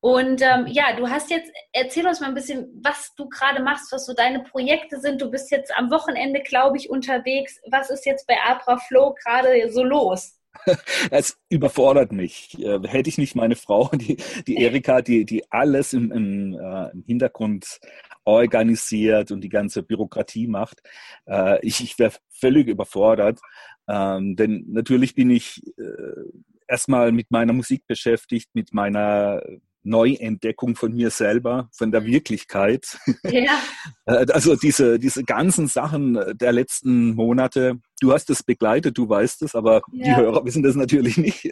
Und 0.00 0.42
ähm, 0.42 0.66
ja, 0.66 0.94
du 0.94 1.08
hast 1.08 1.30
jetzt, 1.30 1.50
erzähl 1.72 2.06
uns 2.06 2.20
mal 2.20 2.26
ein 2.26 2.34
bisschen, 2.34 2.78
was 2.82 3.14
du 3.16 3.26
gerade 3.26 3.62
machst, 3.62 3.90
was 3.90 4.04
so 4.04 4.12
deine 4.12 4.40
Projekte 4.42 5.00
sind. 5.00 5.22
Du 5.22 5.30
bist 5.30 5.50
jetzt 5.50 5.74
am 5.74 5.90
Wochenende, 5.90 6.42
glaube 6.42 6.76
ich, 6.76 6.90
unterwegs. 6.90 7.58
Was 7.70 7.88
ist 7.88 8.04
jetzt 8.04 8.26
bei 8.26 8.36
Abra 8.46 8.76
Flow 8.76 9.14
gerade 9.14 9.72
so 9.72 9.82
los? 9.82 10.38
Es 11.10 11.38
überfordert 11.48 12.12
mich. 12.12 12.58
Äh, 12.58 12.80
hätte 12.86 13.08
ich 13.08 13.18
nicht 13.18 13.34
meine 13.34 13.56
Frau, 13.56 13.90
die, 13.92 14.16
die 14.46 14.56
Erika, 14.56 15.02
die, 15.02 15.24
die 15.24 15.50
alles 15.50 15.92
im, 15.92 16.12
im, 16.12 16.54
äh, 16.54 16.90
im 16.90 17.04
Hintergrund 17.04 17.80
organisiert 18.24 19.30
und 19.30 19.42
die 19.42 19.48
ganze 19.48 19.82
Bürokratie 19.82 20.46
macht. 20.46 20.82
Äh, 21.26 21.64
ich 21.66 21.82
ich 21.82 21.98
wäre 21.98 22.12
völlig 22.30 22.68
überfordert, 22.68 23.40
ähm, 23.88 24.36
denn 24.36 24.64
natürlich 24.68 25.14
bin 25.14 25.30
ich 25.30 25.62
äh, 25.78 26.22
erstmal 26.66 27.12
mit 27.12 27.30
meiner 27.30 27.52
Musik 27.52 27.86
beschäftigt, 27.86 28.50
mit 28.54 28.72
meiner 28.72 29.42
Neuentdeckung 29.84 30.76
von 30.76 30.92
mir 30.94 31.10
selber, 31.10 31.68
von 31.72 31.92
der 31.92 32.04
Wirklichkeit. 32.04 32.98
Ja. 33.24 33.58
Äh, 34.06 34.26
also 34.32 34.54
diese, 34.54 34.98
diese 34.98 35.24
ganzen 35.24 35.66
Sachen 35.66 36.18
der 36.38 36.52
letzten 36.52 37.14
Monate, 37.14 37.80
Du 38.04 38.12
hast 38.12 38.28
das 38.28 38.42
begleitet, 38.42 38.98
du 38.98 39.08
weißt 39.08 39.40
es, 39.42 39.54
aber 39.54 39.80
ja. 39.90 40.04
die 40.04 40.16
Hörer 40.16 40.44
wissen 40.44 40.62
das 40.62 40.74
natürlich 40.74 41.16
nicht. 41.16 41.48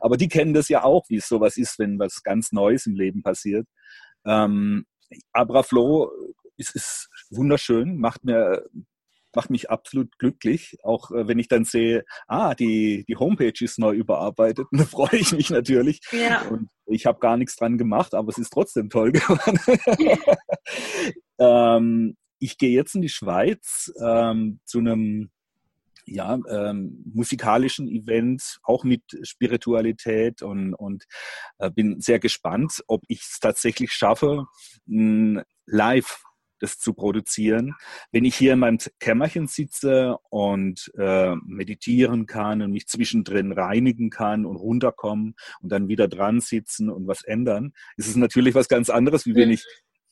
aber 0.00 0.16
die 0.16 0.28
kennen 0.28 0.54
das 0.54 0.68
ja 0.68 0.84
auch, 0.84 1.06
wie 1.08 1.16
es 1.16 1.26
sowas 1.26 1.56
ist, 1.56 1.80
wenn 1.80 1.98
was 1.98 2.22
ganz 2.22 2.52
Neues 2.52 2.86
im 2.86 2.94
Leben 2.94 3.24
passiert. 3.24 3.66
Ähm, 4.24 4.86
Abraflow 5.32 6.12
ist, 6.56 6.76
ist 6.76 7.08
wunderschön, 7.30 7.98
macht 7.98 8.24
mir 8.24 8.64
macht 9.36 9.50
mich 9.50 9.70
absolut 9.70 10.18
glücklich. 10.18 10.78
Auch 10.82 11.12
äh, 11.12 11.28
wenn 11.28 11.38
ich 11.38 11.46
dann 11.46 11.64
sehe, 11.64 12.04
ah, 12.26 12.54
die, 12.54 13.04
die 13.06 13.16
Homepage 13.16 13.52
ist 13.60 13.78
neu 13.78 13.94
überarbeitet, 13.94 14.66
dann 14.72 14.86
freue 14.86 15.16
ich 15.16 15.32
mich 15.32 15.50
natürlich. 15.50 16.00
Ja. 16.10 16.42
Und 16.48 16.68
ich 16.86 17.06
habe 17.06 17.20
gar 17.20 17.36
nichts 17.36 17.54
dran 17.54 17.78
gemacht, 17.78 18.14
aber 18.14 18.30
es 18.30 18.38
ist 18.38 18.50
trotzdem 18.50 18.90
toll 18.90 19.12
geworden. 19.12 19.60
ähm, 21.38 22.16
ich 22.38 22.58
gehe 22.58 22.70
jetzt 22.70 22.94
in 22.96 23.02
die 23.02 23.08
Schweiz 23.08 23.92
ähm, 24.02 24.58
zu 24.64 24.78
einem 24.78 25.30
ja, 26.08 26.38
ähm, 26.48 27.02
musikalischen 27.04 27.88
Event, 27.88 28.58
auch 28.62 28.84
mit 28.84 29.02
Spiritualität 29.22 30.40
und, 30.40 30.72
und 30.74 31.04
äh, 31.58 31.70
bin 31.70 32.00
sehr 32.00 32.20
gespannt, 32.20 32.84
ob 32.86 33.02
ich 33.08 33.22
es 33.22 33.40
tatsächlich 33.40 33.92
schaffe, 33.92 34.46
live 34.86 36.22
das 36.66 36.78
zu 36.78 36.94
produzieren. 36.94 37.74
Wenn 38.12 38.24
ich 38.24 38.34
hier 38.34 38.54
in 38.54 38.58
meinem 38.58 38.78
Kämmerchen 38.98 39.46
sitze 39.46 40.16
und 40.30 40.90
äh, 40.98 41.34
meditieren 41.44 42.26
kann 42.26 42.62
und 42.62 42.72
mich 42.72 42.88
zwischendrin 42.88 43.52
reinigen 43.52 44.10
kann 44.10 44.44
und 44.44 44.56
runterkommen 44.56 45.34
und 45.60 45.70
dann 45.70 45.88
wieder 45.88 46.08
dran 46.08 46.40
sitzen 46.40 46.90
und 46.90 47.06
was 47.06 47.22
ändern, 47.22 47.72
ist 47.96 48.08
es 48.08 48.16
natürlich 48.16 48.54
was 48.54 48.68
ganz 48.68 48.90
anderes, 48.90 49.26
wie 49.26 49.34
wenn 49.34 49.50
ich 49.50 49.64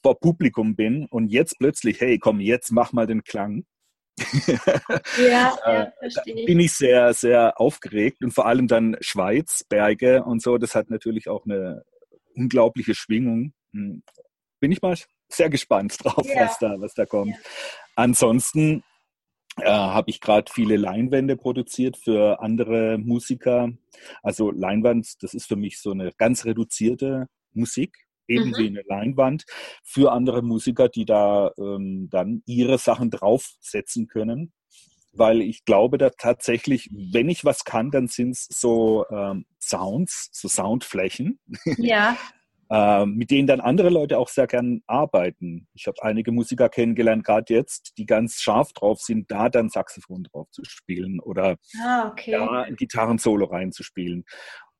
vor 0.02 0.20
Publikum 0.20 0.76
bin 0.76 1.06
und 1.06 1.28
jetzt 1.28 1.58
plötzlich, 1.58 2.00
hey, 2.00 2.18
komm, 2.18 2.38
jetzt 2.38 2.70
mach 2.70 2.92
mal 2.92 3.06
den 3.06 3.24
Klang. 3.24 3.64
ja, 4.46 4.56
ja, 5.18 5.58
äh, 5.64 5.90
verstehe. 5.98 6.44
bin 6.46 6.60
ich 6.60 6.72
sehr, 6.72 7.14
sehr 7.14 7.60
aufgeregt 7.60 8.22
und 8.22 8.32
vor 8.32 8.46
allem 8.46 8.68
dann 8.68 8.96
Schweiz, 9.00 9.64
Berge 9.64 10.22
und 10.22 10.40
so, 10.40 10.56
das 10.58 10.74
hat 10.74 10.88
natürlich 10.88 11.28
auch 11.28 11.46
eine 11.46 11.82
unglaubliche 12.34 12.94
Schwingung. 12.94 13.54
Hm. 13.72 14.02
Bin 14.60 14.72
ich 14.72 14.82
mal 14.82 14.94
sehr 15.34 15.50
gespannt 15.50 15.96
drauf, 16.02 16.26
ja. 16.26 16.46
was, 16.46 16.58
da, 16.58 16.74
was 16.78 16.94
da 16.94 17.06
kommt. 17.06 17.32
Ja. 17.32 17.36
Ansonsten 17.96 18.82
äh, 19.60 19.70
habe 19.70 20.10
ich 20.10 20.20
gerade 20.20 20.50
viele 20.52 20.76
Leinwände 20.76 21.36
produziert 21.36 21.96
für 21.96 22.40
andere 22.40 22.98
Musiker. 22.98 23.70
Also 24.22 24.50
Leinwand, 24.50 25.22
das 25.22 25.34
ist 25.34 25.46
für 25.46 25.56
mich 25.56 25.80
so 25.80 25.92
eine 25.92 26.12
ganz 26.18 26.44
reduzierte 26.44 27.28
Musik, 27.52 27.96
eben 28.26 28.50
mhm. 28.50 28.56
wie 28.56 28.66
eine 28.66 28.82
Leinwand, 28.86 29.44
für 29.84 30.12
andere 30.12 30.42
Musiker, 30.42 30.88
die 30.88 31.04
da 31.04 31.52
ähm, 31.56 32.08
dann 32.10 32.42
ihre 32.46 32.78
Sachen 32.78 33.10
draufsetzen 33.10 34.08
können. 34.08 34.52
Weil 35.12 35.42
ich 35.42 35.64
glaube 35.64 35.98
da 35.98 36.10
tatsächlich, 36.10 36.90
wenn 36.92 37.28
ich 37.28 37.44
was 37.44 37.64
kann, 37.64 37.92
dann 37.92 38.08
sind 38.08 38.32
es 38.32 38.48
so 38.50 39.06
ähm, 39.10 39.46
Sounds, 39.60 40.30
so 40.32 40.48
Soundflächen. 40.48 41.38
Ja. 41.78 42.16
äh, 42.70 43.06
mit 43.06 43.30
denen 43.30 43.46
dann 43.46 43.60
andere 43.60 43.90
Leute 43.90 44.18
auch 44.18 44.28
sehr 44.28 44.46
gern 44.46 44.82
arbeiten. 44.86 45.68
Ich 45.74 45.86
habe 45.86 46.02
einige 46.02 46.32
Musiker 46.32 46.68
kennengelernt, 46.68 47.24
gerade 47.24 47.52
jetzt, 47.52 47.94
die 47.98 48.06
ganz 48.06 48.40
scharf 48.40 48.72
drauf 48.72 49.00
sind, 49.00 49.30
da 49.30 49.48
dann 49.48 49.68
Saxophon 49.68 50.24
drauf 50.24 50.48
zu 50.50 50.62
spielen 50.64 51.20
oder 51.20 51.56
ah, 51.82 52.08
okay. 52.08 52.32
da 52.32 52.62
ein 52.62 52.76
Gitarrensolo 52.76 53.46
reinzuspielen. 53.46 54.24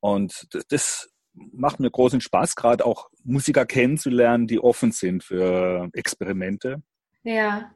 Und 0.01 0.47
das, 0.51 0.67
das 0.69 1.15
macht 1.33 1.81
mir 1.81 1.91
großen 1.91 2.21
Spaß, 2.21 2.57
gerade 2.57 2.85
auch 2.85 3.09
Musiker 3.25 3.67
kennenzulernen, 3.67 4.47
die 4.47 4.61
offen 4.61 4.93
sind 4.93 5.25
für 5.25 5.89
Experimente. 5.93 6.83
Ja. 7.23 7.73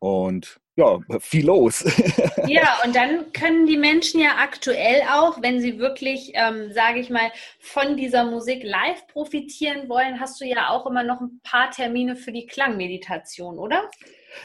Und 0.00 0.60
ja, 0.76 0.98
viel 1.20 1.46
los. 1.46 1.84
ja, 2.46 2.78
und 2.84 2.96
dann 2.96 3.32
können 3.32 3.66
die 3.66 3.76
Menschen 3.76 4.18
ja 4.18 4.36
aktuell 4.38 5.02
auch, 5.12 5.42
wenn 5.42 5.60
sie 5.60 5.78
wirklich, 5.78 6.32
ähm, 6.34 6.72
sage 6.72 7.00
ich 7.00 7.10
mal, 7.10 7.30
von 7.58 7.98
dieser 7.98 8.24
Musik 8.24 8.62
live 8.64 9.06
profitieren 9.08 9.90
wollen, 9.90 10.20
hast 10.20 10.40
du 10.40 10.46
ja 10.46 10.70
auch 10.70 10.86
immer 10.86 11.02
noch 11.02 11.20
ein 11.20 11.40
paar 11.42 11.70
Termine 11.70 12.16
für 12.16 12.32
die 12.32 12.46
Klangmeditation, 12.46 13.58
oder? 13.58 13.90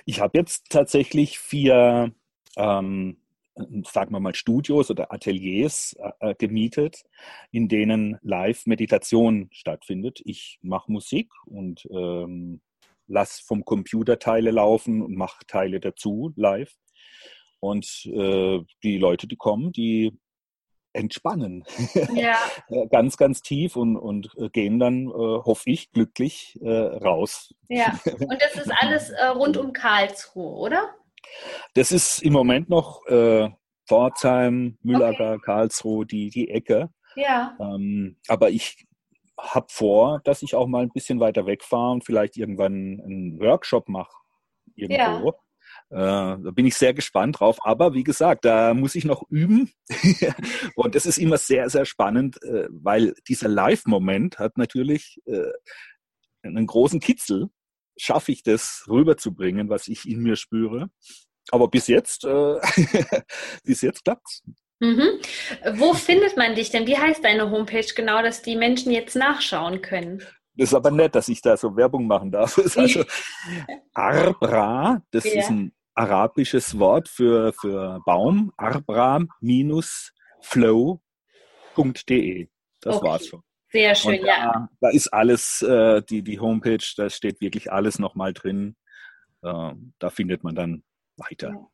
Ich 0.04 0.20
habe 0.20 0.38
jetzt 0.38 0.70
tatsächlich 0.70 1.40
vier, 1.40 2.12
ähm, 2.58 3.18
sagen 3.56 4.12
wir 4.12 4.20
mal, 4.20 4.36
Studios 4.36 4.92
oder 4.92 5.14
Ateliers 5.14 5.96
äh, 6.20 6.32
äh 6.32 6.36
gemietet, 6.36 7.04
in 7.52 7.70
denen 7.70 8.20
Live-Meditation 8.24 9.48
stattfindet. 9.52 10.22
Ich 10.26 10.60
mache 10.62 10.92
Musik 10.92 11.32
und 11.46 11.88
ähm, 11.92 12.60
lass 13.08 13.40
vom 13.40 13.66
Computer 13.66 14.20
Teile 14.20 14.52
laufen 14.52 15.02
und 15.02 15.16
mach 15.16 15.44
Teile 15.48 15.80
dazu 15.80 16.32
live. 16.36 16.74
Und 17.60 18.06
äh, 18.06 18.60
die 18.84 18.98
Leute, 18.98 19.28
die 19.28 19.38
kommen, 19.38 19.72
die 19.72 20.18
entspannen. 20.96 21.64
Ja. 22.16 22.38
ganz, 22.90 23.18
ganz 23.18 23.42
tief 23.42 23.76
und, 23.76 23.98
und 23.98 24.32
äh, 24.38 24.50
gehen 24.50 24.80
dann, 24.80 25.08
äh, 25.08 25.12
hoffe 25.12 25.70
ich, 25.70 25.92
glücklich 25.92 26.58
äh, 26.62 26.70
raus. 26.70 27.54
Ja, 27.68 28.00
und 28.06 28.42
das 28.42 28.56
ist 28.56 28.72
alles 28.80 29.10
äh, 29.10 29.26
rund 29.28 29.58
um 29.58 29.74
Karlsruhe, 29.74 30.56
oder? 30.56 30.96
Das 31.74 31.92
ist 31.92 32.22
im 32.24 32.34
Moment 32.34 32.70
noch 32.70 33.06
äh, 33.08 33.50
Pforzheim, 33.88 34.78
Müllager, 34.82 35.34
okay. 35.34 35.42
Karlsruhe, 35.44 36.06
die, 36.06 36.30
die 36.30 36.50
Ecke. 36.50 36.90
Ja. 37.16 37.56
Ähm, 37.60 38.18
aber 38.28 38.50
ich 38.50 38.86
habe 39.40 39.68
vor, 39.70 40.22
dass 40.24 40.42
ich 40.42 40.56
auch 40.56 40.68
mal 40.68 40.84
ein 40.84 40.92
bisschen 40.92 41.20
weiter 41.20 41.46
wegfahre 41.46 41.92
und 41.92 42.06
vielleicht 42.06 42.38
irgendwann 42.38 43.02
einen 43.04 43.40
Workshop 43.40 43.90
mache 43.90 44.16
irgendwo. 44.76 45.28
Ja. 45.28 45.34
Äh, 45.90 46.42
da 46.44 46.52
bin 46.52 46.66
ich 46.66 46.76
sehr 46.76 46.94
gespannt 46.94 47.40
drauf. 47.40 47.58
Aber 47.62 47.94
wie 47.94 48.04
gesagt, 48.04 48.46
da 48.46 48.74
muss 48.74 48.96
ich 48.96 49.06
noch 49.06 49.24
üben. 49.30 49.72
und 50.76 50.96
das 50.96 51.06
ist 51.06 51.18
immer 51.18 51.38
sehr, 51.38 51.70
sehr 51.70 51.86
spannend, 51.86 52.42
äh, 52.44 52.68
weil 52.70 53.14
dieser 53.28 53.48
Live-Moment 53.48 54.40
hat 54.40 54.58
natürlich 54.58 55.22
äh, 55.26 55.52
einen 56.44 56.68
großen 56.68 57.00
Kitzel. 57.00 57.50
Schaffe 57.98 58.32
ich 58.32 58.44
das 58.44 58.86
rüberzubringen, 58.90 59.70
was 59.70 59.88
ich 59.88 60.08
in 60.08 60.22
mir 60.22 60.36
spüre. 60.36 60.90
Aber 61.52 61.68
bis 61.70 61.88
jetzt, 61.88 62.26
äh, 62.26 62.60
bis 63.64 63.82
jetzt 63.82 64.04
klappt's. 64.04 64.44
Mhm. 64.80 65.20
Wo 65.76 65.94
findet 65.94 66.36
man 66.38 66.56
dich 66.56 66.70
denn? 66.70 66.86
Wie 66.88 66.98
heißt 66.98 67.24
deine 67.24 67.50
Homepage 67.50 67.88
genau, 67.96 68.22
dass 68.22 68.42
die 68.42 68.56
Menschen 68.56 68.92
jetzt 68.92 69.16
nachschauen 69.16 69.82
können? 69.82 70.22
Das 70.58 70.70
ist 70.70 70.74
aber 70.74 70.92
nett, 70.92 71.16
dass 71.16 71.28
ich 71.28 71.42
da 71.42 71.58
so 71.58 71.76
Werbung 71.76 72.08
machen 72.08 72.32
darf. 72.32 72.56
Das 72.64 72.66
ist 72.66 72.78
also 72.78 73.04
Arbra, 73.94 75.02
das 75.12 75.26
ja. 75.26 75.40
ist 75.40 75.50
ein 75.50 75.74
arabisches 75.94 76.78
Wort 76.78 77.08
für, 77.08 77.54
für 77.54 78.02
Baum, 78.06 78.52
arbra-flow.de. 78.58 79.28
Das 82.82 82.96
okay. 82.96 83.08
war's 83.08 83.28
schon. 83.28 83.42
Sehr 83.72 83.96
schön, 83.96 84.22
da, 84.22 84.28
ja. 84.28 84.70
Da 84.80 84.90
ist 84.90 85.08
alles, 85.08 85.62
äh, 85.62 86.02
die, 86.04 86.22
die 86.22 86.40
Homepage, 86.40 86.86
da 86.96 87.10
steht 87.10 87.42
wirklich 87.42 87.72
alles 87.72 88.00
nochmal 88.00 88.34
drin. 88.34 88.76
Äh, 89.42 89.74
da 90.00 90.10
findet 90.10 90.44
man 90.44 90.56
dann 90.56 90.84
weiter. 91.18 91.50
Ja. 91.50 91.68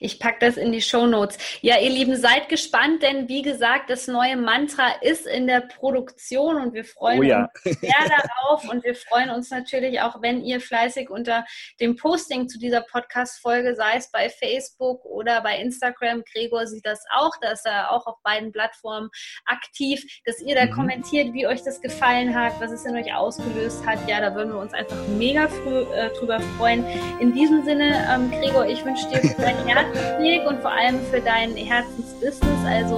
Ich 0.00 0.18
packe 0.18 0.38
das 0.40 0.56
in 0.56 0.72
die 0.72 0.80
Show 0.80 1.06
Notes. 1.06 1.38
Ja, 1.60 1.78
ihr 1.78 1.90
Lieben, 1.90 2.16
seid 2.16 2.48
gespannt, 2.48 3.02
denn 3.02 3.28
wie 3.28 3.42
gesagt, 3.42 3.90
das 3.90 4.06
neue 4.06 4.36
Mantra 4.36 4.88
ist 5.00 5.26
in 5.26 5.46
der 5.46 5.60
Produktion 5.60 6.56
und 6.60 6.74
wir 6.74 6.84
freuen 6.84 7.20
oh 7.20 7.22
ja. 7.22 7.48
uns 7.64 7.80
sehr 7.80 7.90
darauf 8.08 8.68
und 8.68 8.84
wir 8.84 8.94
freuen 8.94 9.30
uns 9.30 9.50
natürlich 9.50 10.00
auch, 10.00 10.22
wenn 10.22 10.42
ihr 10.42 10.60
fleißig 10.60 11.10
unter 11.10 11.44
dem 11.80 11.96
Posting 11.96 12.48
zu 12.48 12.58
dieser 12.58 12.80
Podcast-Folge, 12.82 13.74
sei 13.74 13.96
es 13.96 14.10
bei 14.10 14.28
Facebook 14.30 15.04
oder 15.04 15.40
bei 15.42 15.58
Instagram, 15.58 16.22
Gregor 16.32 16.66
sieht 16.66 16.86
das 16.86 17.04
auch, 17.14 17.32
da 17.40 17.50
ist 17.52 17.66
er 17.66 17.90
auch 17.92 18.06
auf 18.06 18.16
beiden 18.22 18.52
Plattformen 18.52 19.10
aktiv, 19.44 20.04
dass 20.24 20.40
ihr 20.40 20.54
da 20.54 20.66
mhm. 20.66 20.70
kommentiert, 20.70 21.32
wie 21.32 21.46
euch 21.46 21.62
das 21.62 21.80
gefallen 21.80 22.34
hat, 22.34 22.60
was 22.60 22.72
es 22.72 22.84
in 22.84 22.96
euch 22.96 23.12
ausgelöst 23.14 23.86
hat. 23.86 23.98
Ja, 24.08 24.20
da 24.20 24.34
würden 24.34 24.52
wir 24.52 24.60
uns 24.60 24.72
einfach 24.72 24.96
mega 25.08 25.48
früh, 25.48 25.82
äh, 25.94 26.10
drüber 26.18 26.40
freuen. 26.58 26.84
In 27.20 27.32
diesem 27.32 27.64
Sinne, 27.64 28.06
ähm, 28.10 28.30
Gregor, 28.30 28.66
ich 28.66 28.84
wünsche 28.84 29.08
dir 29.08 29.18
für 29.18 29.42
dein 29.42 29.65
Herzensweg 29.66 30.46
und 30.46 30.60
vor 30.60 30.72
allem 30.72 31.00
für 31.10 31.20
dein 31.20 31.54
Herzensbusiness. 31.56 32.64
Also 32.66 32.96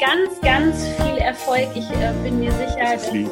ganz, 0.00 0.40
ganz 0.42 0.86
viel 0.96 1.18
Erfolg. 1.18 1.68
Ich 1.74 1.88
äh, 1.90 2.12
bin 2.22 2.40
mir 2.40 2.52
sicher, 2.52 2.94
das 2.94 3.04
dass 3.04 3.14
ähm, 3.14 3.28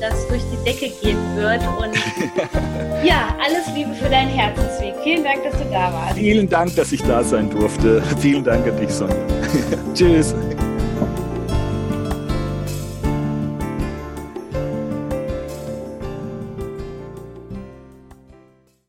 das 0.00 0.28
durch 0.28 0.42
die 0.52 0.64
Decke 0.64 0.88
gehen 1.02 1.18
wird. 1.36 1.60
Und 1.78 1.94
ja, 3.04 3.34
alles 3.44 3.66
Liebe 3.74 3.94
für 3.94 4.08
deinen 4.08 4.30
Herzensweg. 4.30 4.94
Vielen 5.02 5.24
Dank, 5.24 5.44
dass 5.44 5.52
du 5.52 5.64
da 5.70 5.92
warst. 5.92 6.14
Vielen 6.14 6.48
Dank, 6.48 6.74
dass 6.76 6.92
ich 6.92 7.02
da 7.02 7.22
sein 7.22 7.50
durfte. 7.50 8.02
Vielen 8.20 8.44
Dank 8.44 8.66
an 8.66 8.76
dich, 8.76 8.90
Sonja. 8.90 9.16
Tschüss. 9.94 10.34